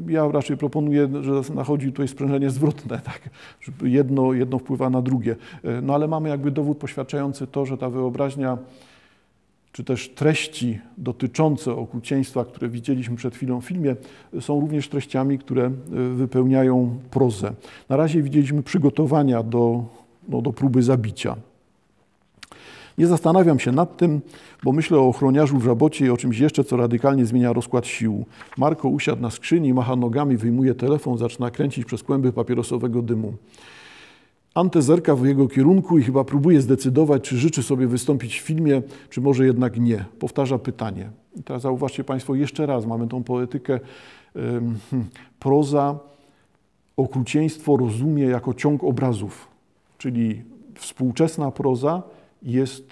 Ja 0.08 0.28
raczej 0.28 0.56
proponuję, 0.56 1.08
że 1.20 1.54
nachodzi 1.54 1.86
tutaj 1.86 2.08
sprężenie 2.08 2.50
zwrotne, 2.50 3.00
tak? 3.10 3.30
jedno, 3.82 4.32
jedno 4.32 4.58
wpływa 4.58 4.90
na 4.90 5.02
drugie. 5.02 5.36
No 5.82 5.94
ale 5.94 6.08
mamy 6.08 6.28
jakby 6.28 6.50
dowód 6.50 6.78
poświadczający 6.78 7.46
to, 7.46 7.66
że 7.66 7.78
ta 7.78 7.90
wyobraźnia 7.90 8.58
czy 9.78 9.84
też 9.84 10.08
treści 10.08 10.78
dotyczące 10.96 11.72
okrucieństwa, 11.72 12.44
które 12.44 12.68
widzieliśmy 12.68 13.16
przed 13.16 13.34
chwilą 13.34 13.60
w 13.60 13.64
filmie, 13.64 13.96
są 14.40 14.60
również 14.60 14.88
treściami, 14.88 15.38
które 15.38 15.70
wypełniają 16.14 16.98
prozę. 17.10 17.52
Na 17.88 17.96
razie 17.96 18.22
widzieliśmy 18.22 18.62
przygotowania 18.62 19.42
do, 19.42 19.84
no, 20.28 20.42
do 20.42 20.52
próby 20.52 20.82
zabicia. 20.82 21.36
Nie 22.98 23.06
zastanawiam 23.06 23.58
się 23.58 23.72
nad 23.72 23.96
tym, 23.96 24.20
bo 24.62 24.72
myślę 24.72 24.98
o 24.98 25.08
ochroniarzu 25.08 25.58
w 25.58 25.64
żabocie 25.64 26.06
i 26.06 26.10
o 26.10 26.16
czymś 26.16 26.38
jeszcze, 26.38 26.64
co 26.64 26.76
radykalnie 26.76 27.26
zmienia 27.26 27.52
rozkład 27.52 27.86
sił. 27.86 28.24
Marko 28.56 28.88
usiadł 28.88 29.22
na 29.22 29.30
skrzyni, 29.30 29.74
macha 29.74 29.96
nogami, 29.96 30.36
wyjmuje 30.36 30.74
telefon, 30.74 31.18
zaczyna 31.18 31.50
kręcić 31.50 31.84
przez 31.84 32.02
kłęby 32.02 32.32
papierosowego 32.32 33.02
dymu. 33.02 33.32
Ante 34.58 34.82
zerka 34.82 35.16
w 35.16 35.26
jego 35.26 35.48
kierunku 35.48 35.98
i 35.98 36.02
chyba 36.02 36.24
próbuje 36.24 36.60
zdecydować, 36.60 37.22
czy 37.22 37.36
życzy 37.36 37.62
sobie 37.62 37.86
wystąpić 37.86 38.40
w 38.40 38.42
filmie, 38.42 38.82
czy 39.10 39.20
może 39.20 39.46
jednak 39.46 39.80
nie. 39.80 40.04
Powtarza 40.18 40.58
pytanie. 40.58 41.10
I 41.36 41.42
teraz 41.42 41.62
zauważcie 41.62 42.04
Państwo 42.04 42.34
jeszcze 42.34 42.66
raz, 42.66 42.86
mamy 42.86 43.08
tą 43.08 43.24
poetykę. 43.24 43.80
Hmm, 44.34 44.78
proza 45.40 45.98
okrucieństwo 46.96 47.76
rozumie 47.76 48.24
jako 48.24 48.54
ciąg 48.54 48.84
obrazów, 48.84 49.48
czyli 49.98 50.42
współczesna 50.74 51.50
proza 51.50 52.02
jest 52.42 52.84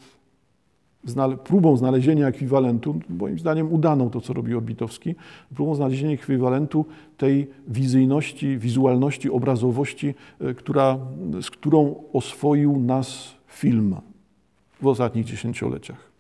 próbą 1.45 1.77
znalezienia 1.77 2.29
ekwiwalentu, 2.29 3.01
moim 3.09 3.39
zdaniem 3.39 3.73
udaną 3.73 4.11
to, 4.11 4.21
co 4.21 4.33
robi 4.33 4.55
Orbitowski, 4.55 5.15
próbą 5.55 5.75
znalezienia 5.75 6.15
ekwiwalentu 6.15 6.85
tej 7.17 7.51
wizyjności, 7.69 8.59
wizualności, 8.59 9.31
obrazowości, 9.31 10.15
e, 10.41 10.55
która, 10.55 10.99
z 11.43 11.51
którą 11.51 11.95
oswoił 12.13 12.79
nas 12.79 13.35
film 13.47 13.97
w 14.83 14.87
ostatnich 14.87 15.25
dziesięcioleciach. 15.25 16.11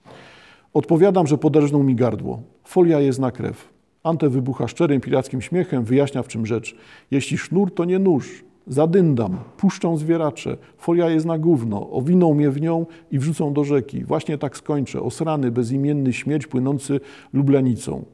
Odpowiadam, 0.75 1.27
że 1.27 1.38
poderżnął 1.38 1.83
mi 1.83 1.94
gardło. 1.94 2.42
Folia 2.64 3.01
jest 3.01 3.18
na 3.18 3.31
krew. 3.31 3.68
Ante 4.03 4.29
wybucha 4.29 4.68
szczerym 4.68 5.01
pirackim 5.01 5.42
śmiechem, 5.42 5.85
wyjaśnia 5.85 6.22
w 6.22 6.29
czym 6.29 6.46
rzecz. 6.46 6.77
Jeśli 7.11 7.38
sznur, 7.38 7.75
to 7.75 7.85
nie 7.85 7.99
nóż, 7.99 8.44
Zadyndam, 8.67 9.39
puszczą 9.57 9.97
zwieracze, 9.97 10.57
folia 10.79 11.11
jest 11.11 11.27
na 11.27 11.39
gówno, 11.39 11.91
owiną 11.91 12.35
mnie 12.35 12.51
w 12.51 12.61
nią 12.61 12.87
i 13.11 13.19
wrzucą 13.19 13.53
do 13.53 13.65
rzeki. 13.65 14.05
Właśnie 14.05 14.39
tak 14.39 14.57
skończę, 14.57 15.03
osrany, 15.03 15.51
bezimienny 15.51 16.13
śmierć 16.13 16.47
płynący 16.47 17.01
lublanicą. 17.33 18.05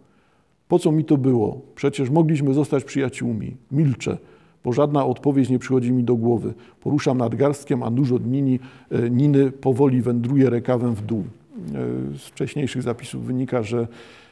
Po 0.68 0.78
co 0.78 0.92
mi 0.92 1.04
to 1.04 1.16
było? 1.16 1.60
Przecież 1.74 2.10
mogliśmy 2.10 2.54
zostać 2.54 2.84
przyjaciółmi. 2.84 3.56
Milczę, 3.70 4.18
bo 4.64 4.72
żadna 4.72 5.06
odpowiedź 5.06 5.48
nie 5.48 5.58
przychodzi 5.58 5.92
mi 5.92 6.04
do 6.04 6.16
głowy. 6.16 6.54
Poruszam 6.80 7.18
nadgarstkiem, 7.18 7.82
a 7.82 7.90
nóż 7.90 8.12
od 8.12 8.26
Nini, 8.26 8.60
e, 8.90 9.10
Niny 9.10 9.50
powoli 9.50 10.02
wędruje 10.02 10.50
rekawem 10.50 10.94
w 10.94 11.02
dół. 11.02 11.20
E, 11.22 11.28
z 12.18 12.20
wcześniejszych 12.20 12.82
zapisów 12.82 13.24
wynika, 13.24 13.62
że 13.62 13.88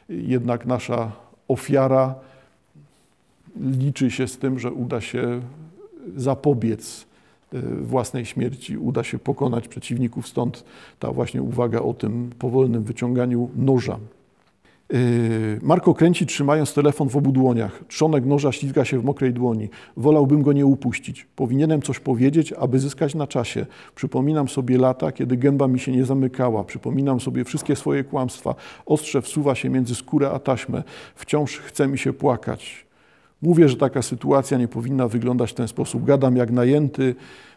jednak 0.09 0.67
nasza 0.67 1.13
ofiara 1.49 2.15
liczy 3.61 4.11
się 4.11 4.29
z 4.29 4.39
tym, 4.39 4.59
że 4.59 4.73
uda 4.73 5.01
się 5.01 5.41
zapobiec 6.17 7.07
y, 7.55 7.61
własnej 7.83 8.27
śmierci, 8.27 8.79
uda 8.79 9.05
się 9.05 9.19
pokonać 9.19 9.69
przeciwników, 9.69 10.29
stąd 10.29 10.65
ta 10.99 11.13
właśnie 11.13 11.43
uwaga 11.43 11.81
o 11.81 11.95
tym 11.95 12.31
powolnym 12.39 12.85
wyciąganiu 12.85 13.51
noża. 13.57 13.99
Y, 14.95 15.59
Marko 15.63 15.95
kręci, 15.95 16.27
trzymając 16.27 16.75
telefon 16.75 17.09
w 17.09 17.17
obu 17.17 17.33
dłoniach. 17.33 17.81
Trzonek 17.89 18.27
noża 18.27 18.53
ślizga 18.53 18.85
się 18.85 18.99
w 18.99 19.05
mokrej 19.05 19.33
dłoni. 19.33 19.69
Wolałbym 19.97 20.43
go 20.43 20.53
nie 20.53 20.67
upuścić. 20.67 21.27
Powinienem 21.37 21.83
coś 21.83 22.01
powiedzieć, 22.01 22.53
aby 22.53 22.79
zyskać 22.79 23.15
na 23.15 23.27
czasie. 23.27 23.67
Przypominam 23.95 24.49
sobie 24.49 24.79
lata, 24.79 25.13
kiedy 25.13 25.37
gęba 25.37 25.69
mi 25.69 25.79
się 25.79 25.93
nie 25.93 26.05
zamykała. 26.05 26.65
Przypominam 26.65 27.21
sobie 27.21 27.45
wszystkie 27.45 27.77
swoje 27.77 28.05
kłamstwa. 28.05 28.55
Ostrze 28.87 29.23
wsuwa 29.23 29.55
się 29.55 29.69
między 29.69 29.95
skórę 29.95 30.31
a 30.31 30.39
taśmę. 30.39 30.83
Wciąż 31.15 31.59
chce 31.59 31.89
mi 31.89 31.99
się 31.99 32.13
płakać. 32.13 32.90
Mówię, 33.43 33.69
że 33.69 33.77
taka 33.77 34.03
sytuacja 34.03 34.59
nie 34.59 34.69
powinna 34.69 35.09
wyglądać 35.09 35.51
w 35.51 35.55
ten 35.55 35.69
sposób. 35.69 36.05
Gadam 36.05 36.37
jak 36.37 36.51
najęty, 36.51 37.15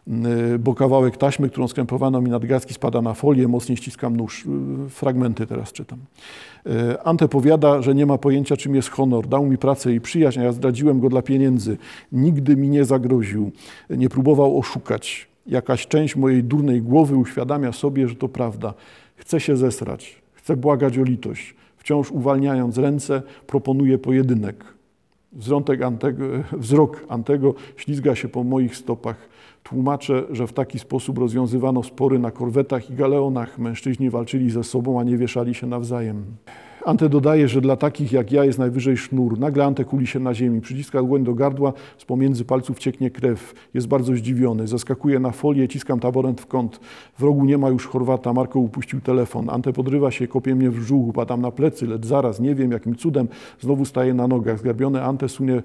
y, 0.07 0.59
bo 0.59 0.75
kawałek 0.75 1.17
taśmy, 1.17 1.49
którą 1.49 1.67
skrępowano 1.67 2.21
mi 2.21 2.29
nadgarstki, 2.29 2.73
spada 2.73 3.01
na 3.01 3.13
folię, 3.13 3.47
mocniej 3.47 3.77
ściskam 3.77 4.17
nóż. 4.17 4.45
Y, 4.85 4.89
fragmenty 4.89 5.47
teraz 5.47 5.71
czytam. 5.71 5.99
Y, 6.67 7.01
Ante 7.03 7.27
powiada, 7.27 7.81
że 7.81 7.95
nie 7.95 8.05
ma 8.05 8.17
pojęcia, 8.17 8.57
czym 8.57 8.75
jest 8.75 8.89
honor. 8.89 9.27
Dał 9.27 9.45
mi 9.45 9.57
pracę 9.57 9.93
i 9.93 10.01
przyjaźń, 10.01 10.39
a 10.39 10.43
ja 10.43 10.51
zdradziłem 10.51 10.99
go 10.99 11.09
dla 11.09 11.21
pieniędzy. 11.21 11.77
Nigdy 12.11 12.55
mi 12.55 12.69
nie 12.69 12.85
zagroził, 12.85 13.51
nie 13.89 14.09
próbował 14.09 14.59
oszukać. 14.59 15.27
Jakaś 15.47 15.87
część 15.87 16.15
mojej 16.15 16.43
durnej 16.43 16.81
głowy 16.81 17.15
uświadamia 17.15 17.71
sobie, 17.71 18.07
że 18.07 18.15
to 18.15 18.29
prawda. 18.29 18.73
Chcę 19.15 19.39
się 19.39 19.57
zesrać, 19.57 20.21
chcę 20.33 20.57
błagać 20.57 20.97
o 20.97 21.03
litość. 21.03 21.55
Wciąż 21.77 22.11
uwalniając 22.11 22.77
ręce, 22.77 23.21
proponuję 23.47 23.97
pojedynek. 23.97 24.72
Antego, 25.85 26.25
wzrok 26.51 27.05
Antego 27.09 27.53
ślizga 27.77 28.15
się 28.15 28.29
po 28.29 28.43
moich 28.43 28.75
stopach. 28.75 29.29
Tłumaczę, 29.63 30.23
że 30.31 30.47
w 30.47 30.53
taki 30.53 30.79
sposób 30.79 31.17
rozwiązywano 31.17 31.83
spory 31.83 32.19
na 32.19 32.31
korwetach 32.31 32.89
i 32.89 32.93
galeonach. 32.93 33.59
Mężczyźni 33.59 34.09
walczyli 34.09 34.49
ze 34.49 34.63
sobą, 34.63 34.99
a 34.99 35.03
nie 35.03 35.17
wieszali 35.17 35.53
się 35.53 35.67
nawzajem. 35.67 36.25
Ante 36.85 37.09
dodaje, 37.09 37.47
że 37.47 37.61
dla 37.61 37.75
takich 37.75 38.11
jak 38.11 38.31
ja 38.31 38.45
jest 38.45 38.59
najwyżej 38.59 38.97
sznur. 38.97 39.39
Nagle 39.39 39.65
Ante 39.65 39.85
kuli 39.85 40.07
się 40.07 40.19
na 40.19 40.33
ziemi, 40.33 40.61
przyciska 40.61 41.03
dłoń 41.03 41.23
do 41.23 41.33
gardła, 41.33 41.73
z 41.97 42.05
pomiędzy 42.05 42.45
palców 42.45 42.79
cieknie 42.79 43.11
krew. 43.11 43.53
Jest 43.73 43.87
bardzo 43.87 44.15
zdziwiony. 44.15 44.67
Zaskakuje 44.67 45.19
na 45.19 45.31
folię, 45.31 45.67
ciskam 45.67 45.99
taborent 45.99 46.41
w 46.41 46.47
kąt. 46.47 46.79
W 47.19 47.23
rogu 47.23 47.45
nie 47.45 47.57
ma 47.57 47.69
już 47.69 47.87
Chorwata, 47.87 48.33
Marko 48.33 48.59
upuścił 48.59 49.01
telefon. 49.01 49.49
Ante 49.49 49.73
podrywa 49.73 50.11
się, 50.11 50.27
kopie 50.27 50.55
mnie 50.55 50.69
w 50.69 50.79
brzuch, 50.79 51.13
padam 51.13 51.41
na 51.41 51.51
plecy, 51.51 51.87
lecz 51.87 52.05
zaraz, 52.05 52.39
nie 52.39 52.55
wiem 52.55 52.71
jakim 52.71 52.95
cudem, 52.95 53.27
znowu 53.59 53.85
staje 53.85 54.13
na 54.13 54.27
nogach. 54.27 54.59
Zgarbiony 54.59 55.03
Ante 55.03 55.29
sunie 55.29 55.63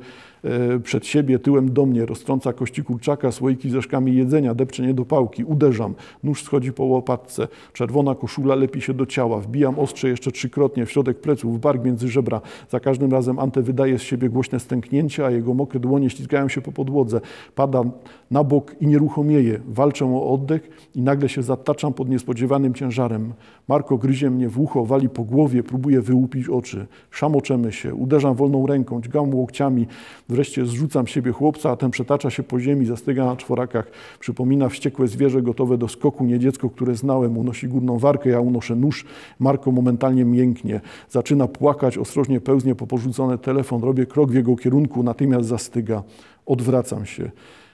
przed 0.83 1.07
siebie, 1.07 1.39
tyłem 1.39 1.73
do 1.73 1.87
mnie, 1.87 2.07
roztrąca 2.07 2.53
kości 2.53 2.83
kurczaka, 2.85 3.33
słoiki 3.33 3.71
ze 3.71 3.83
szkami 3.83 4.17
jedzenia, 4.17 4.55
depcze 4.55 4.83
nie 4.83 4.95
do 4.95 5.05
pałki, 5.05 5.45
uderzam. 5.45 5.95
Nóż 6.25 6.43
schodzi 6.43 6.73
po 6.73 6.85
łopatce, 6.85 7.49
czerwona 7.73 8.15
koszula 8.15 8.55
lepi 8.55 8.81
się 8.81 8.95
do 8.95 9.07
ciała, 9.07 9.41
wbijam 9.41 9.79
ostrze 9.79 10.09
jeszcze 10.09 10.33
trzykrotnie 10.33 10.87
w 10.87 10.91
środek 10.91 11.21
pleców, 11.21 11.61
bark 11.61 11.85
między 11.85 12.09
żebra. 12.09 12.41
Za 12.71 12.81
każdym 12.81 13.13
razem 13.13 13.39
Ante 13.39 13.63
wydaje 13.63 13.99
z 13.99 14.03
siebie 14.03 14.29
głośne 14.29 14.61
stęknięcie, 14.61 15.27
a 15.27 15.31
jego 15.31 15.55
mokre 15.55 15.81
dłonie 15.81 16.11
ślizgają 16.11 16.49
się 16.49 16.61
po 16.61 16.73
podłodze. 16.73 17.21
Pada 17.55 17.83
na 18.31 18.45
bok 18.45 18.77
i 18.81 18.87
nieruchomieje. 18.87 19.61
Walczę 19.69 20.15
o 20.15 20.33
oddech 20.33 20.71
i 20.95 21.03
nagle 21.03 21.29
się 21.29 21.43
zataczam 21.43 21.93
pod 21.93 22.09
niespodziewanym 22.09 22.75
ciężarem. 22.75 23.33
Marko 23.69 23.99
gryzie 23.99 24.31
mnie 24.31 24.49
w 24.49 24.61
ucho, 24.61 24.85
wali 24.85 25.09
po 25.09 25.25
głowie, 25.25 25.63
próbuje 25.63 26.01
wyłupić 26.01 26.49
oczy. 26.49 26.87
Szamoczemy 27.11 27.73
się, 27.73 27.95
uderzam 27.95 28.35
wolną 28.35 28.67
ręką, 28.67 29.01
dźgam 29.01 29.35
łokciami. 29.35 29.87
Wreszcie 30.29 30.67
zrzucam 30.67 31.07
siebie 31.07 31.33
chłopca, 31.33 31.71
a 31.71 31.77
ten 31.77 31.91
przetacza 31.91 32.31
się 32.31 32.43
po 32.43 32.61
ziemi, 32.61 32.87
zastyga 32.87 33.25
na 33.25 33.37
czworakach. 33.37 33.91
Przypomina 34.21 34.69
wściekłe 34.69 35.09
zwierzę 35.09 35.43
gotowe 35.43 35.79
do 35.79 35.89
skoku, 35.89 36.25
nie 36.25 36.39
dziecko, 36.39 36.71
które 36.71 36.95
znałem. 36.95 37.39
Unosi 37.39 37.69
górną 37.69 37.99
warkę, 37.99 38.31
ja 38.31 38.41
unoszę 38.41 38.77
nóż. 38.77 39.05
Marko 39.39 39.73
momentalnie 39.73 40.25
mięknie. 40.25 40.81
Zaczyna 41.11 41.49
płakać, 41.49 41.99
ostrożnie 41.99 42.41
pełznie 42.41 42.75
po 42.75 42.87
porzucony 42.87 43.39
telefon, 43.39 43.83
robię 43.83 44.07
krok 44.07 44.31
w 44.31 44.35
jego 44.35 44.57
kierunku, 44.57 45.03
natychmiast 45.03 45.49
zastyga. 45.49 46.03
Odwracam 46.47 47.07
się. 47.07 47.31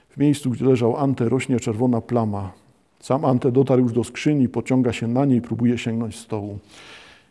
W 0.09 0.17
miejscu, 0.17 0.49
gdzie 0.49 0.65
leżał 0.65 0.97
Ante, 0.97 1.29
rośnie 1.29 1.59
czerwona 1.59 2.01
plama. 2.01 2.51
Sam 2.99 3.25
Ante 3.25 3.51
dotarł 3.51 3.81
już 3.81 3.91
do 3.91 4.03
skrzyni, 4.03 4.49
pociąga 4.49 4.93
się 4.93 5.07
na 5.07 5.25
niej, 5.25 5.41
próbuje 5.41 5.77
sięgnąć 5.77 6.15
stołu. 6.15 6.59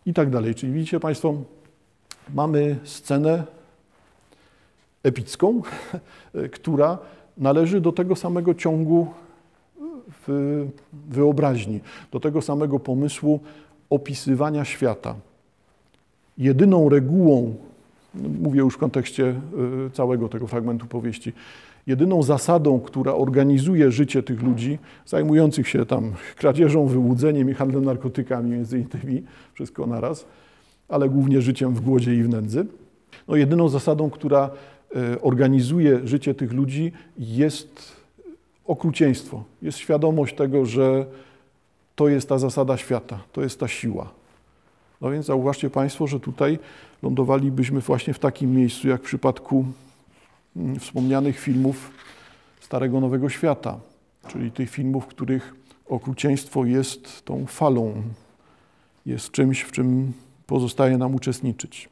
I 0.06 0.14
tak 0.14 0.30
dalej. 0.30 0.54
Czyli 0.54 0.72
widzicie 0.72 1.00
Państwo, 1.00 1.34
mamy 2.34 2.76
scenę 2.84 3.44
epicką, 5.04 5.62
która 6.56 6.98
należy 7.38 7.80
do 7.80 7.92
tego 7.92 8.16
samego 8.16 8.54
ciągu 8.54 9.06
wyobraźni, 11.08 11.80
do 12.12 12.20
tego 12.20 12.42
samego 12.42 12.80
pomysłu 12.80 13.40
opisywania 13.90 14.64
świata 14.64 15.14
jedyną 16.38 16.88
regułą, 16.88 17.54
mówię 18.40 18.60
już 18.60 18.74
w 18.74 18.78
kontekście 18.78 19.34
y, 19.86 19.90
całego 19.90 20.28
tego 20.28 20.46
fragmentu 20.46 20.86
powieści, 20.86 21.32
jedyną 21.86 22.22
zasadą, 22.22 22.80
która 22.80 23.14
organizuje 23.14 23.90
życie 23.90 24.22
tych 24.22 24.42
ludzi, 24.42 24.78
zajmujących 25.06 25.68
się 25.68 25.86
tam 25.86 26.12
kradzieżą, 26.36 26.86
wyłudzeniem 26.86 27.50
i 27.50 27.54
handlem 27.54 27.84
narkotykami, 27.84 28.50
między 28.50 28.78
innymi, 28.78 29.22
wszystko 29.54 29.86
naraz, 29.86 30.26
ale 30.88 31.08
głównie 31.08 31.40
życiem 31.40 31.74
w 31.74 31.80
głodzie 31.80 32.14
i 32.14 32.22
w 32.22 32.28
nędzy. 32.28 32.66
No, 33.28 33.36
jedyną 33.36 33.68
zasadą, 33.68 34.10
która 34.10 34.44
e, 34.44 34.50
organizuje 35.22 36.06
życie 36.06 36.34
tych 36.34 36.52
ludzi, 36.52 36.92
jest 37.18 37.92
okrucieństwo, 38.66 39.44
jest 39.62 39.78
świadomość 39.78 40.36
tego, 40.36 40.66
że 40.66 41.06
to 41.96 42.08
jest 42.08 42.28
ta 42.28 42.38
zasada 42.38 42.76
świata, 42.76 43.18
to 43.32 43.42
jest 43.42 43.60
ta 43.60 43.68
siła. 43.68 44.10
No 45.00 45.10
więc 45.10 45.26
zauważcie 45.26 45.70
Państwo, 45.70 46.06
że 46.06 46.20
tutaj 46.20 46.58
lądowalibyśmy 47.02 47.80
właśnie 47.80 48.14
w 48.14 48.18
takim 48.18 48.54
miejscu, 48.56 48.88
jak 48.88 49.00
w 49.00 49.04
przypadku 49.04 49.64
mm, 50.56 50.80
wspomnianych 50.80 51.38
filmów 51.38 51.90
Starego 52.60 53.00
Nowego 53.00 53.28
Świata, 53.28 53.80
czyli 54.28 54.50
tych 54.50 54.70
filmów, 54.70 55.04
w 55.04 55.06
których 55.06 55.54
okrucieństwo 55.88 56.64
jest 56.64 57.24
tą 57.24 57.46
falą, 57.46 58.02
jest 59.06 59.30
czymś, 59.30 59.60
w 59.60 59.72
czym 59.72 60.12
pozostaje 60.46 60.98
nam 60.98 61.14
uczestniczyć. 61.14 61.88